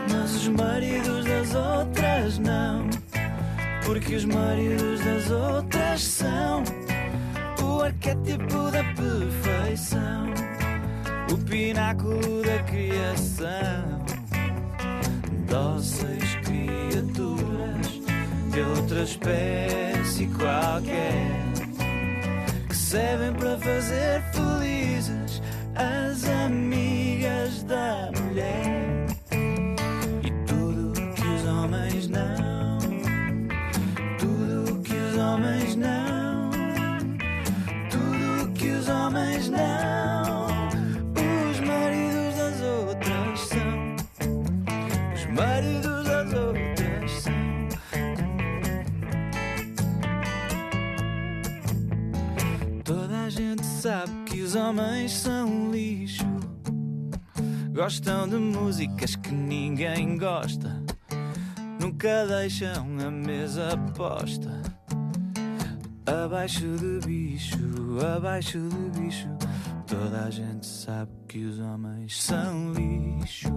Mas 0.10 0.36
os 0.36 0.47
maridos 0.47 1.25
das 1.25 1.53
outras 1.53 2.39
não. 2.39 2.97
Porque 3.88 4.15
os 4.17 4.26
maridos 4.26 5.00
das 5.00 5.32
outras 5.32 6.02
são 6.02 6.62
o 7.63 7.82
arquétipo 7.82 8.69
da 8.69 8.84
perfeição, 8.84 10.28
o 11.32 11.38
pináculo 11.45 12.41
da 12.43 12.60
criação. 12.63 14.06
Dóceis 15.50 16.36
criaturas 16.43 17.88
de 18.52 18.60
outra 18.60 19.04
espécie 19.04 20.28
qualquer 20.38 21.32
que 22.67 22.76
servem 22.76 23.32
para 23.36 23.58
fazer 23.58 24.21
felizes 24.34 25.41
as 25.73 26.26
amigas 26.26 27.63
da 27.63 28.12
mulher. 28.19 28.97
Os 38.88 38.89
homens 38.89 39.50
não, 39.50 40.47
os 41.52 41.60
maridos 41.60 42.36
das 42.38 42.62
outras 42.62 43.39
são, 43.41 43.95
os 45.13 45.26
maridos 45.26 46.06
das 46.06 46.34
outras 46.34 47.12
são. 47.12 47.34
Toda 52.86 53.26
a 53.26 53.30
gente 53.30 53.65
sabe 53.65 54.13
que 54.26 54.41
os 54.41 54.56
homens 54.56 55.12
são 55.12 55.69
lixo. 55.69 56.26
Gostam 57.73 58.30
de 58.30 58.38
músicas 58.38 59.17
que 59.17 59.34
ninguém 59.34 60.17
gosta. 60.17 60.82
Nunca 61.80 62.26
deixam 62.26 62.86
a 63.06 63.12
mesa 63.12 63.78
posta. 63.97 64.66
Abaixo 66.08 66.65
de 66.78 67.06
bicho, 67.06 67.58
abaixo 68.15 68.58
de 68.58 69.00
bicho. 69.00 69.28
Toda 69.86 70.24
a 70.24 70.30
gente 70.30 70.65
sabe 70.65 71.12
que 71.28 71.43
os 71.43 71.60
homens 71.60 72.24
são 72.24 72.72
lixo. 72.72 73.50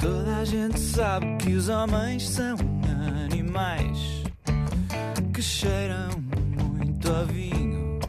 Toda 0.00 0.36
a 0.38 0.44
gente 0.46 0.80
sabe 0.80 1.36
que 1.36 1.52
os 1.52 1.68
homens 1.68 2.26
são 2.26 2.56
animais 3.30 4.24
que 5.34 5.42
cheiram 5.42 6.08
muito 6.18 7.12
a 7.12 7.24
vinho 7.24 8.00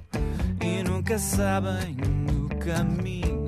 e 0.62 0.84
nunca 0.84 1.20
sabem 1.20 1.98
o 2.32 2.48
caminho. 2.60 3.43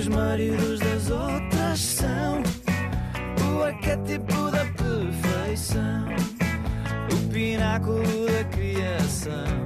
Os 0.00 0.08
maridos 0.08 0.80
das 0.80 1.10
outras 1.10 1.78
são 1.78 2.42
o 3.52 3.62
arquétipo 3.62 4.50
da 4.50 4.64
perfeição, 4.64 6.06
o 7.12 7.28
pináculo 7.30 8.26
da 8.26 8.44
criação. 8.44 9.60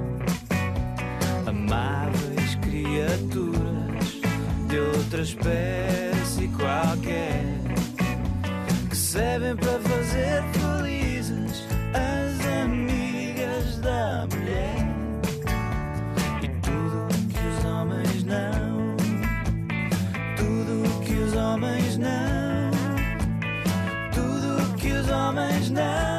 Amáveis 1.45 2.55
criaturas 2.55 4.21
de 4.67 4.77
outra 4.77 5.21
espécie 5.21 6.49
qualquer 6.49 7.45
que 8.89 8.97
servem 8.97 9.55
para 9.55 9.79
fazer 9.79 10.43
felizes 10.51 10.64
now. 25.75 26.14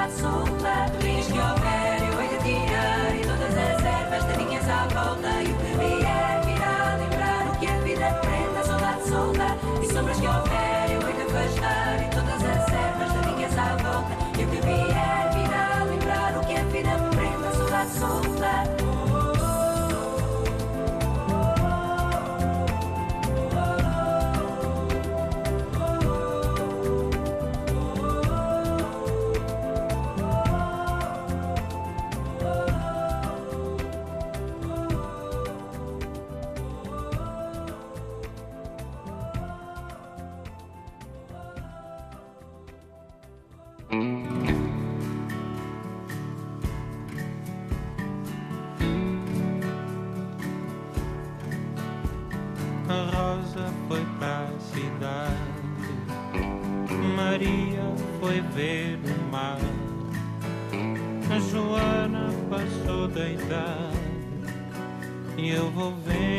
that's 0.00 0.18
soul. 0.20 0.59
Ver 58.60 58.98
o 59.06 59.32
mar, 59.32 59.58
a 61.30 61.38
Joana 61.50 62.28
passou 62.50 63.08
idade 63.30 63.98
e 65.38 65.50
eu 65.50 65.70
vou 65.70 65.94
vendo 66.04 66.29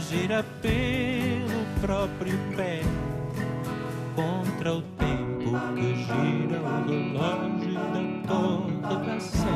gira 0.00 0.44
pelo 0.62 1.66
próprio 1.80 2.38
pé 2.56 2.80
contra 4.16 4.74
o 4.74 4.82
tempo 4.82 5.50
que 5.74 5.96
gira 5.96 6.60
o 6.60 6.64
relógio 6.88 7.74
da 7.74 8.02
torre 8.28 8.76
da 8.80 9.20
sé. 9.20 9.48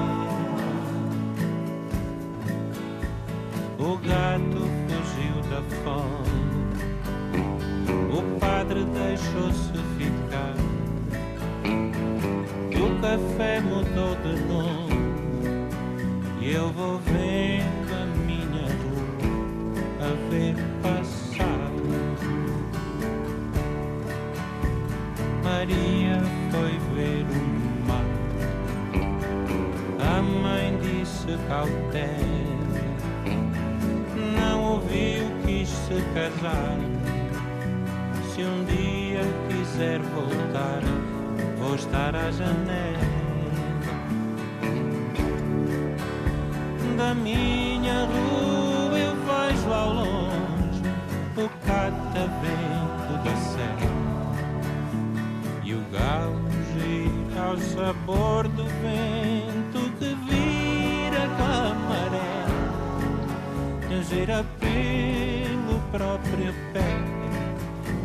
O 3.79 3.97
gato 3.99 4.63
fugiu 4.87 5.37
da 5.51 5.63
fome, 5.83 6.45
o 8.13 8.39
padre 8.39 8.85
deixou-se 8.85 9.79
ficar, 9.97 10.55
o 12.75 13.01
café 13.01 13.61
mudou 13.61 14.15
de 14.17 14.35
nome. 14.45 14.97
E 16.41 16.53
eu 16.53 16.71
vou 16.73 17.01
minha 17.11 17.76
ver 20.31 20.55
passar. 20.83 21.71
Maria 25.43 26.21
foi 26.51 26.79
ver 26.95 27.25
o 27.31 27.87
mar. 27.87 28.05
A 30.01 30.23
mãe 30.23 30.79
disse 30.81 31.39
cautela. 31.49 32.47
Não 34.39 34.75
ouviu, 34.75 35.25
quis 35.45 35.69
se 35.69 36.03
casar. 36.15 36.79
Se 38.35 38.43
um 38.43 38.65
dia 38.65 39.23
quiser 39.49 40.01
voltar, 40.01 40.83
vou 41.59 41.75
estar 41.75 42.15
à 42.15 42.31
janela. 42.31 43.07
Da 46.97 47.15
minha 47.15 48.07
rua 48.07 48.99
eu 48.99 49.15
vejo 49.17 49.73
ao 49.73 49.93
longe 49.93 50.16
catavento 52.17 53.13
da 53.25 53.37
serra 53.37 53.93
e 55.63 55.75
o 55.75 55.81
galo 55.93 56.41
gira 56.73 57.43
ao 57.43 57.59
sabor 57.59 58.49
do 58.49 58.65
vento 58.65 59.91
que 59.99 60.15
vira 60.25 61.29
com 61.37 61.45
a 61.45 61.75
maré, 61.91 62.47
gira 64.09 64.45
pelo 64.59 65.79
próprio 65.91 66.55
pé. 66.73 66.89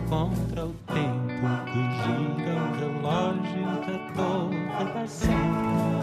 Contra 0.10 0.66
o 0.66 0.76
tempo 0.94 1.48
que 1.68 1.82
gira 2.04 2.54
o 2.60 2.68
relógio 2.82 3.70
da 3.88 3.98
torre 4.14 4.86
da 4.94 5.08
serra. 5.08 6.02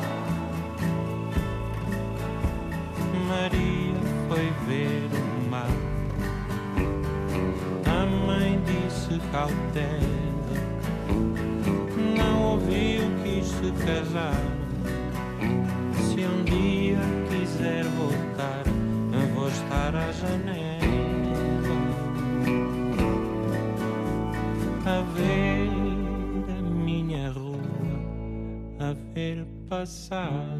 Maria 3.29 4.01
foi 4.29 4.47
ver 4.67 5.08
disse 9.09 9.21
cautela, 9.33 9.89
não 12.17 12.53
ouviu, 12.53 13.03
quis 13.23 13.47
se 13.47 13.73
casar. 13.85 14.35
Se 15.95 16.25
um 16.25 16.45
dia 16.45 16.99
quiser 17.31 17.85
voltar, 17.85 18.65
vou 19.35 19.49
estar 19.49 19.95
à 19.95 20.13
janela 20.13 20.79
a 24.85 25.03
ver 25.15 25.69
a 26.59 26.63
minha 26.63 27.31
rua, 27.31 27.59
a 28.81 28.95
ver 29.15 29.47
passar. 29.69 30.59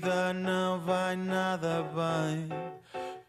Vida 0.00 0.32
não 0.32 0.80
vai 0.80 1.14
nada 1.14 1.82
bem 1.82 2.48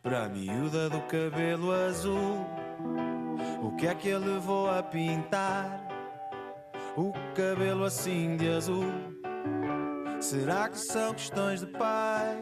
para 0.01 0.23
a 0.23 0.29
miúda 0.29 0.89
do 0.89 1.01
cabelo 1.01 1.73
azul. 1.73 2.45
O 3.61 3.75
que 3.75 3.87
é 3.87 3.93
que 3.93 4.07
ele 4.07 4.33
levou 4.33 4.69
a 4.69 4.81
pintar 4.81 5.85
o 6.95 7.11
cabelo 7.35 7.83
assim 7.83 8.37
de 8.37 8.49
azul? 8.49 8.85
Será 10.21 10.69
que 10.69 10.79
são 10.79 11.13
questões 11.13 11.59
de 11.59 11.67
pai? 11.67 12.37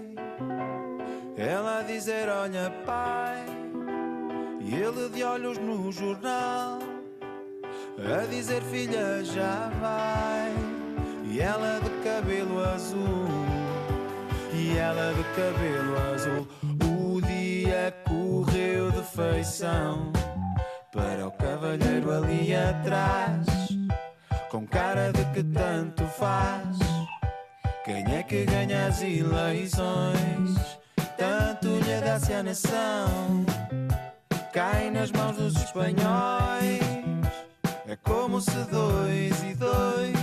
Ela 1.36 1.80
a 1.80 1.84
dizer: 1.84 2.30
Olha, 2.30 2.70
pai, 2.86 3.44
e 4.60 4.76
ele 4.76 5.10
de 5.10 5.24
olhos 5.24 5.58
no 5.58 5.92
jornal 5.92 6.78
a 7.98 8.26
dizer: 8.30 8.62
Filha, 8.64 9.24
já 9.24 9.72
vai. 9.82 10.80
E 11.32 11.40
ela 11.40 11.80
de 11.80 11.90
cabelo 12.04 12.60
azul, 12.64 13.49
e 14.70 14.78
ela 14.78 15.14
de 15.14 15.24
cabelo 15.36 16.14
azul. 16.14 16.48
O 16.86 17.22
dia 17.22 17.94
correu 18.08 18.92
de 18.92 19.02
feição 19.04 20.12
para 20.92 21.28
o 21.28 21.32
cavalheiro 21.32 22.12
ali 22.12 22.56
atrás, 22.56 23.46
com 24.50 24.68
cara 24.68 25.12
de 25.12 25.26
que 25.34 25.44
tanto 25.44 26.06
faz. 26.06 26.78
Quem 27.84 28.04
é 28.16 28.24
que 28.24 28.46
ganha 28.46 28.88
as 28.88 29.02
eleições? 29.02 30.80
Tanto 31.18 31.68
lhe 31.68 32.02
dá-se 32.02 32.34
a 32.34 32.44
nação, 32.44 33.46
cai 34.54 34.90
nas 34.90 35.12
mãos 35.12 35.36
dos 35.36 35.56
espanhóis. 35.56 36.80
É 37.88 37.96
como 38.04 38.40
se 38.40 38.58
dois 38.72 39.44
e 39.44 39.56
dois 39.56 40.14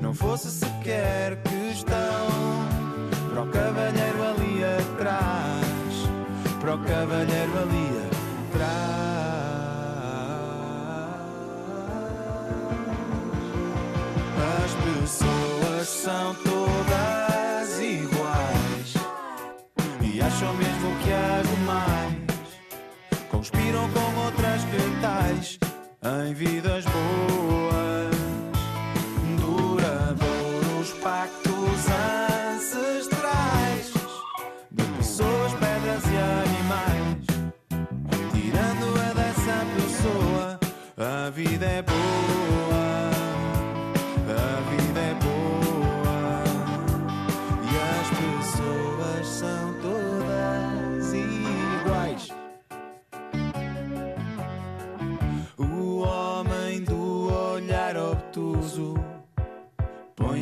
não 0.00 0.14
fosse 0.14 0.50
sequer 0.50 1.36
questão 1.42 2.79
para 3.40 3.44
o 3.44 3.52
cavalheiro 3.52 4.22
ali 4.22 4.64
atrás, 4.64 6.08
para 6.60 6.74
o 6.74 6.78
cavalheiro 6.78 7.58
ali 7.58 7.88
atrás. 8.06 8.70
As 14.62 14.72
pessoas 14.84 15.88
são 15.88 16.34
todas 16.34 17.80
iguais. 17.80 18.94
E 20.02 20.20
acham 20.20 20.52
mesmo 20.54 20.96
que 21.02 21.12
as 21.12 21.48
demais. 21.48 22.16
Conspiram 23.30 23.88
com 23.90 24.20
outras 24.24 24.64
que 24.64 25.00
tais. 25.00 25.58
Em 26.02 26.34
vidas 26.34 26.84
boas, 26.84 27.69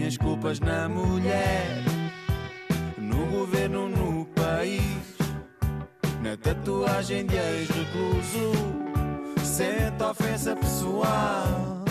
põe 0.09 0.15
as 0.15 0.17
culpas 0.17 0.61
na 0.61 0.89
mulher, 0.89 1.83
no 2.97 3.27
governo, 3.27 3.89
no 3.89 4.25
país, 4.27 5.19
na 6.23 6.37
tatuagem 6.37 7.27
de 7.27 7.37
ex-recluso. 7.37 8.53
Sente 9.45 10.03
ofensa 10.03 10.57
pessoal 10.57 11.85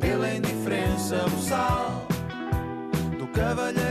pela 0.00 0.34
indiferença 0.34 1.24
boçal 1.28 2.06
do 3.18 3.26
cavalheiro 3.28 3.87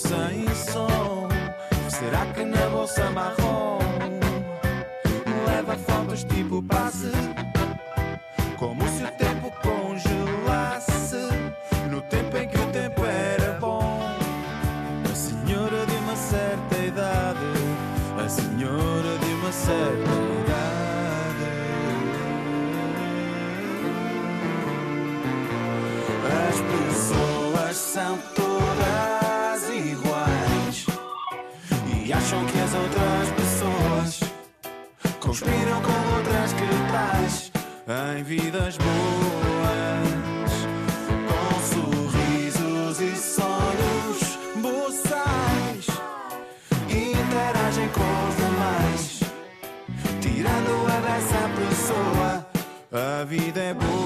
sem 0.00 0.46
som. 0.54 1.28
Será 1.88 2.24
que 2.32 2.44
na 2.44 2.68
bolsa 2.70 3.10
marrom 3.10 3.78
leva 5.46 5.76
fotos 5.76 6.24
tipo 6.24 6.62
passe? 6.62 7.12
Como 8.56 8.86
se 8.88 9.04
o 9.04 9.10
tempo 9.12 9.52
congelasse 9.62 11.28
no 11.90 12.00
tempo 12.02 12.36
em 12.36 12.48
que 12.48 12.58
o 12.58 12.66
tempo 12.66 13.04
era 13.04 13.58
bom. 13.60 14.00
A 15.10 15.14
senhora 15.14 15.86
de 15.86 15.96
uma 15.96 16.16
certa 16.16 16.76
idade, 16.78 17.50
a 18.24 18.28
senhora 18.28 19.18
de 19.18 19.34
uma 19.34 19.52
certa 19.52 20.12
idade. 20.40 21.10
As 26.48 26.60
pessoas 26.70 27.76
são 27.76 28.18
em 37.90 38.22
vidas 38.22 38.76
boas, 38.78 40.52
com 41.26 41.60
sorrisos 41.74 43.00
e 43.00 43.16
sonhos 43.16 44.38
boçais, 44.62 45.86
interagem 46.88 47.88
com 47.88 48.28
os 48.28 48.36
demais, 48.36 49.20
tirando 50.20 50.86
a 50.86 51.00
dessa 51.00 51.48
pessoa. 51.56 52.46
A 52.92 53.24
vida 53.24 53.60
é 53.60 53.74
boa. 53.74 53.99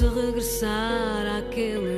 se 0.00 0.08
regressar 0.08 1.26
àquele 1.38 1.89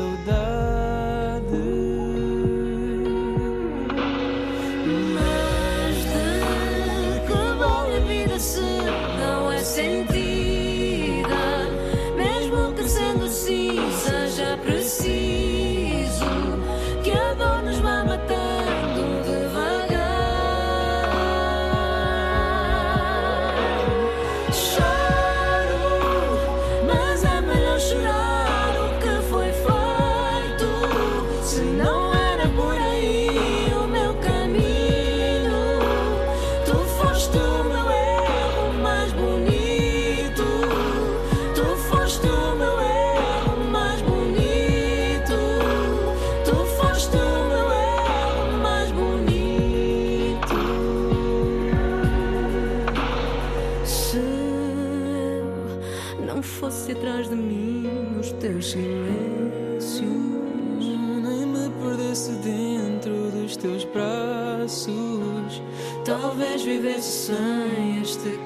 so 0.00 0.16
that 0.24 0.39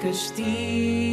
castigo. 0.05 1.04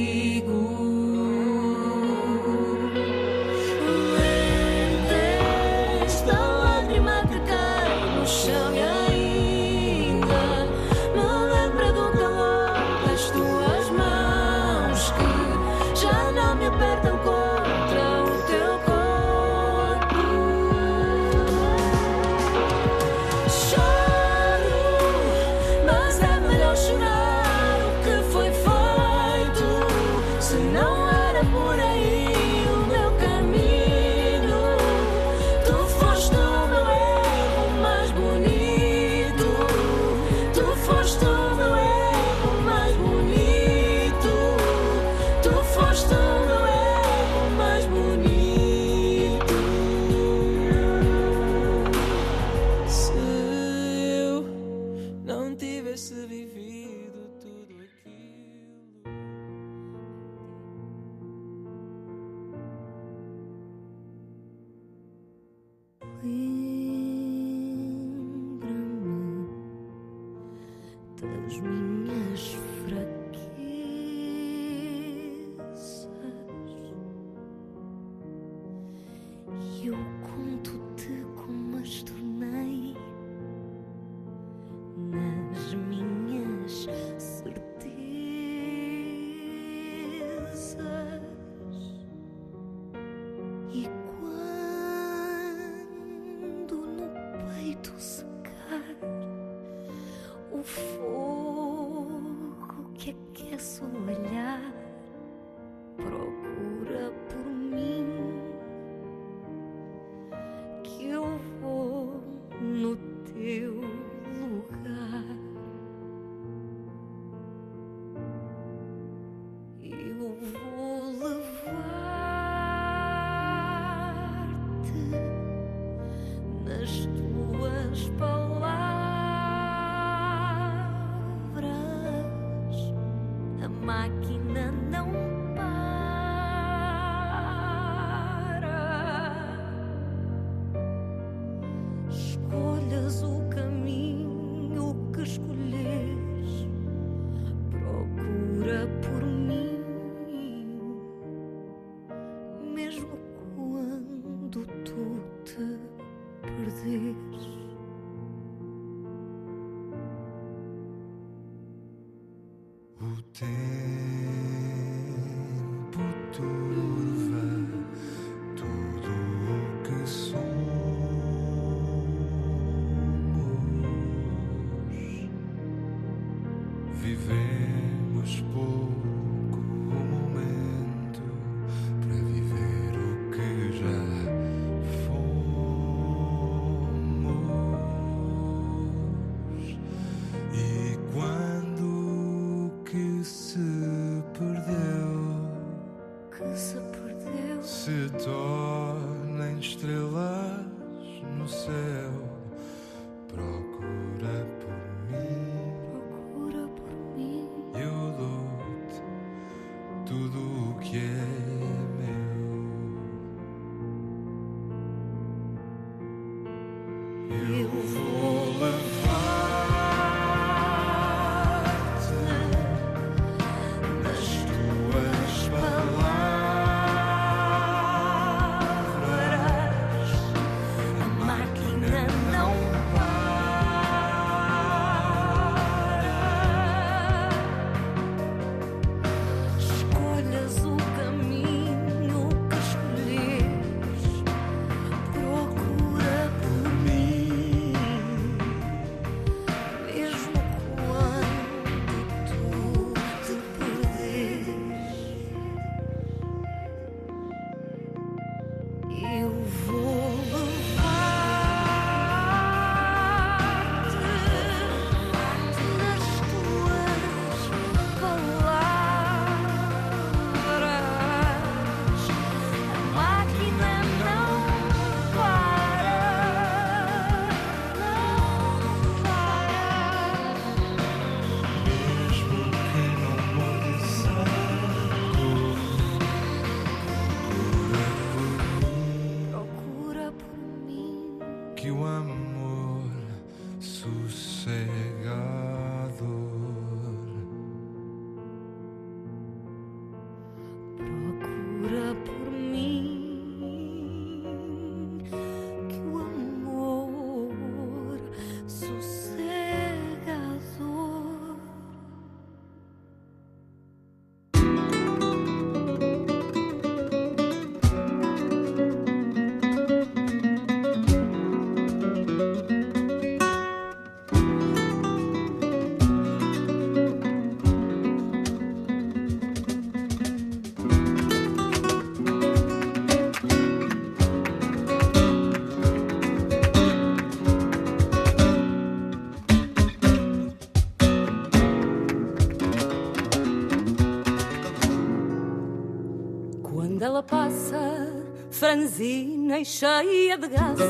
Franzina 348.51 349.39
e 349.39 349.45
cheia 349.45 350.17
de 350.17 350.27
graça, 350.27 350.65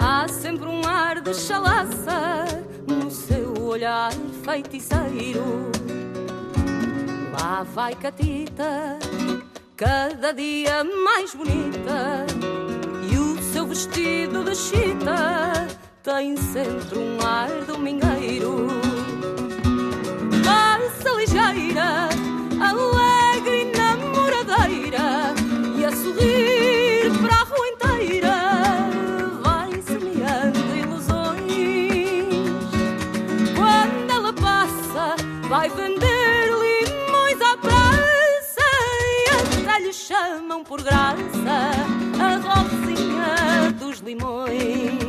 há 0.00 0.28
sempre 0.28 0.68
um 0.68 0.86
ar 0.86 1.20
de 1.20 1.34
chalaça 1.34 2.44
no 2.86 3.10
seu 3.10 3.60
olhar 3.60 4.12
feiticeiro. 4.44 5.72
Lá 7.32 7.64
vai 7.64 7.96
Catita, 7.96 8.96
cada 9.76 10.32
dia 10.32 10.84
mais 10.84 11.34
bonita, 11.34 12.24
e 13.10 13.18
o 13.18 13.42
seu 13.52 13.66
vestido 13.66 14.44
de 14.44 14.54
chita 14.54 15.66
tem 16.04 16.36
sempre 16.36 17.00
um 17.00 17.20
ar 17.20 17.50
domingueiro. 17.66 18.68
Passa 20.44 21.16
ligeira, 21.16 22.08
alegre 22.60 23.13
por 40.62 40.82
graça 40.82 41.72
a 42.20 42.36
Rosinha 42.36 43.72
dos 43.78 43.98
Limões. 44.00 45.02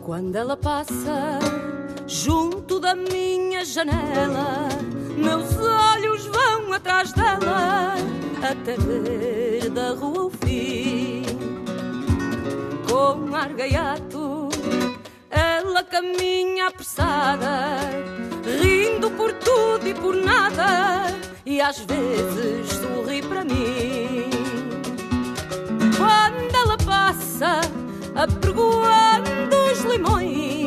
Quando 0.00 0.36
ela 0.36 0.56
passa 0.56 1.38
junto 2.06 2.78
da 2.78 2.94
minha 2.94 3.64
janela, 3.64 4.68
meus 5.16 5.56
olhos 5.56 6.26
vão 6.26 6.72
atrás 6.72 7.12
dela 7.12 7.94
até 8.42 8.76
ver 8.76 9.70
da 9.70 9.92
rua 9.94 10.26
o 10.26 10.30
fim. 10.30 11.22
Com 12.88 13.34
ar 13.34 13.52
ela 15.70 15.84
caminha 15.84 16.66
apressada, 16.66 17.78
rindo 18.60 19.08
por 19.12 19.32
tudo 19.34 19.86
e 19.86 19.94
por 19.94 20.16
nada, 20.16 21.16
e 21.46 21.60
às 21.60 21.78
vezes 21.78 22.72
sorri 22.72 23.22
para 23.22 23.44
mim. 23.44 24.28
Quando 25.96 26.54
ela 26.56 26.76
passa, 26.78 27.60
apregoando 28.16 29.56
os 29.72 29.84
limões, 29.84 30.59